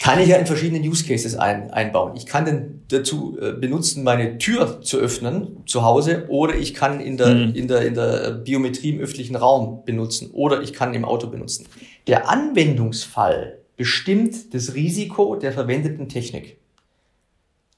[0.00, 2.16] kann ich ja in verschiedenen Use Cases ein, einbauen.
[2.16, 7.00] Ich kann den dazu äh, benutzen, meine Tür zu öffnen zu Hause oder ich kann
[7.00, 7.54] in der, mhm.
[7.54, 11.66] in der, in der Biometrie im öffentlichen Raum benutzen oder ich kann im Auto benutzen.
[12.06, 16.56] Der Anwendungsfall bestimmt das Risiko der verwendeten Technik.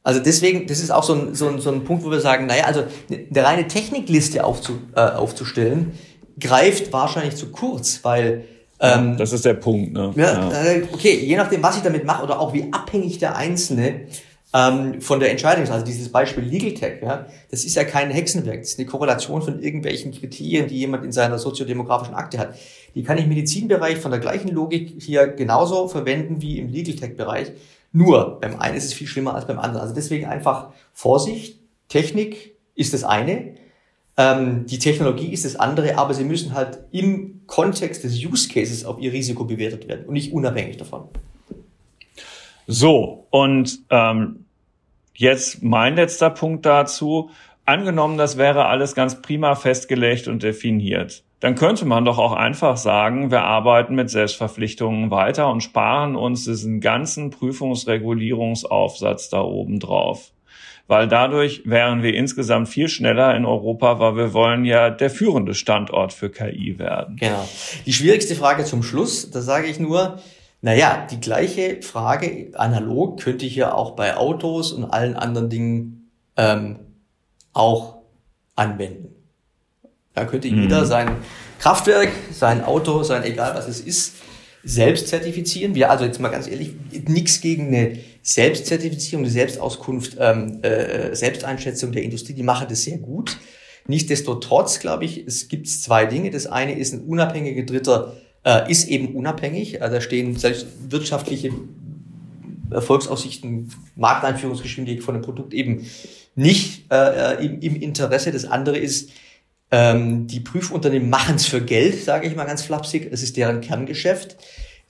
[0.05, 2.47] Also deswegen, das ist auch so ein, so ein, so ein Punkt, wo wir sagen,
[2.47, 5.93] naja, also eine reine Technikliste aufzu, äh, aufzustellen,
[6.39, 8.45] greift wahrscheinlich zu kurz, weil
[8.83, 9.93] ähm, das ist der Punkt.
[9.93, 10.13] Ne?
[10.17, 10.51] Ja.
[10.51, 14.07] Äh, okay, je nachdem, was ich damit mache oder auch wie abhängig der Einzelne
[14.53, 18.59] ähm, von der Entscheidung, also dieses Beispiel Legal Tech, ja, das ist ja kein Hexenwerk,
[18.61, 22.57] das ist eine Korrelation von irgendwelchen Kriterien, die jemand in seiner soziodemografischen Akte hat.
[22.97, 26.97] Die kann ich im Medizinbereich von der gleichen Logik hier genauso verwenden wie im Legal
[26.97, 27.53] Tech Bereich.
[27.93, 29.83] Nur beim einen ist es viel schlimmer als beim anderen.
[29.83, 31.61] Also deswegen einfach Vorsicht.
[31.89, 33.55] Technik ist das eine,
[34.17, 38.85] ähm, die Technologie ist das andere, aber sie müssen halt im Kontext des Use Cases
[38.85, 41.09] auf ihr Risiko bewertet werden und nicht unabhängig davon.
[42.67, 44.47] So, und ähm,
[45.15, 47.31] jetzt mein letzter Punkt dazu.
[47.65, 51.23] Angenommen, das wäre alles ganz prima festgelegt und definiert.
[51.41, 56.45] Dann könnte man doch auch einfach sagen, wir arbeiten mit Selbstverpflichtungen weiter und sparen uns
[56.45, 60.33] diesen ganzen Prüfungsregulierungsaufsatz da oben drauf
[60.87, 65.55] weil dadurch wären wir insgesamt viel schneller in Europa, weil wir wollen ja der führende
[65.55, 67.17] Standort für KI werden.
[67.17, 67.49] Genau.
[67.87, 70.19] Die schwierigste Frage zum Schluss, da sage ich nur,
[70.61, 76.11] naja, die gleiche Frage analog könnte ich ja auch bei Autos und allen anderen Dingen
[76.37, 76.79] ähm,
[77.53, 77.97] auch
[78.55, 79.09] anwenden.
[80.15, 80.87] Da könnte jeder mhm.
[80.87, 81.17] sein
[81.59, 84.17] Kraftwerk, sein Auto, sein egal was es ist,
[84.65, 85.75] selbst zertifizieren.
[85.75, 86.73] Wir, also jetzt mal ganz ehrlich,
[87.09, 92.99] nichts gegen eine Selbstzertifizierung, eine Selbstauskunft, ähm, äh, Selbsteinschätzung der Industrie, die machen das sehr
[92.99, 93.39] gut.
[93.89, 96.31] Nichtsdestotrotz, glaube ich, es gibt zwei Dinge.
[96.31, 99.83] Das eine ist ein unabhängiger Dritter, äh, ist eben unabhängig.
[99.83, 101.51] Also da stehen selbst wirtschaftliche
[102.71, 105.87] Erfolgsaussichten, Markteinführungsgeschwindigkeit von einem Produkt eben
[106.35, 108.31] nicht äh, im, im Interesse.
[108.31, 109.11] Das andere ist,
[109.73, 113.09] ähm, die Prüfunternehmen machen es für Geld, sage ich mal ganz flapsig.
[113.11, 114.37] Es ist deren Kerngeschäft.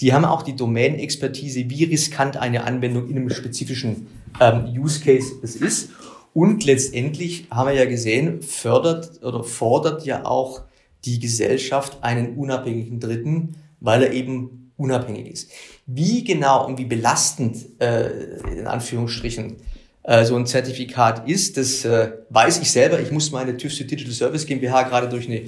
[0.01, 4.09] Die haben auch die Domain-Expertise, wie riskant eine Anwendung in einem spezifischen
[4.41, 5.91] ähm, Use Case es ist.
[6.35, 10.63] Und letztendlich haben wir ja gesehen, fördert oder fordert ja auch
[11.05, 15.51] die Gesellschaft einen unabhängigen Dritten, weil er eben unabhängig ist.
[15.87, 19.59] Wie genau und wie belastend, äh, in Anführungsstrichen,
[20.05, 23.01] äh, so ein Zertifikat ist, das äh, weiß ich selber.
[23.01, 25.43] Ich muss meine TÜV Digital Service GmbH gerade durch eine,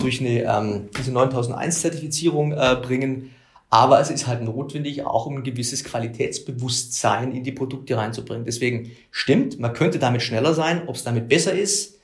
[0.00, 3.30] durch eine ähm, diese 9001 Zertifizierung äh, bringen.
[3.68, 8.44] Aber es ist halt notwendig, auch um ein gewisses Qualitätsbewusstsein in die Produkte reinzubringen.
[8.44, 10.82] Deswegen stimmt, man könnte damit schneller sein.
[10.86, 11.98] Ob es damit besser ist,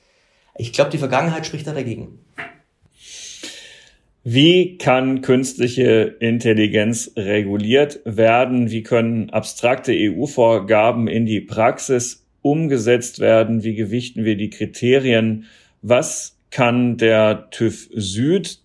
[0.55, 2.19] ich glaube, die Vergangenheit spricht da dagegen.
[4.25, 8.71] Wie kann künstliche Intelligenz reguliert werden?
[8.71, 13.63] Wie können abstrakte EU-Vorgaben in die Praxis umgesetzt werden?
[13.65, 15.45] Wie gewichten wir die Kriterien?
[15.81, 18.59] Was kann der TÜV Süd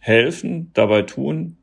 [0.00, 1.58] helfen, dabei tun,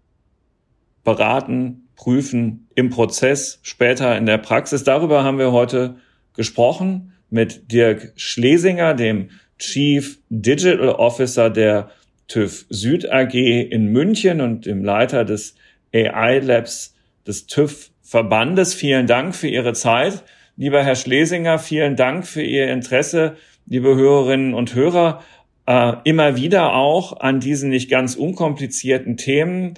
[1.03, 4.83] beraten, prüfen im Prozess, später in der Praxis?
[4.83, 5.95] Darüber haben wir heute
[6.35, 11.89] gesprochen mit Dirk Schlesinger, dem Chief Digital Officer der
[12.29, 15.55] TÜV Süd AG in München und dem Leiter des
[15.93, 16.95] AI Labs
[17.27, 18.73] des TÜV Verbandes.
[18.73, 20.23] Vielen Dank für Ihre Zeit.
[20.55, 25.23] Lieber Herr Schlesinger, vielen Dank für Ihr Interesse, liebe Hörerinnen und Hörer,
[25.67, 29.75] äh, immer wieder auch an diesen nicht ganz unkomplizierten Themen.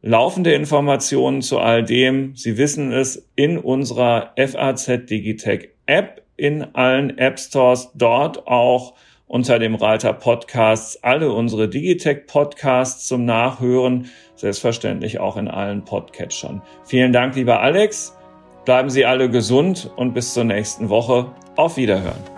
[0.00, 7.18] Laufende Informationen zu all dem, Sie wissen es, in unserer FAZ Digitech App, in allen
[7.18, 8.94] App Stores, dort auch
[9.28, 16.62] unter dem Reiter Podcasts alle unsere Digitech Podcasts zum Nachhören, selbstverständlich auch in allen Podcatchern.
[16.84, 18.16] Vielen Dank, lieber Alex.
[18.64, 21.30] Bleiben Sie alle gesund und bis zur nächsten Woche.
[21.56, 22.37] Auf Wiederhören.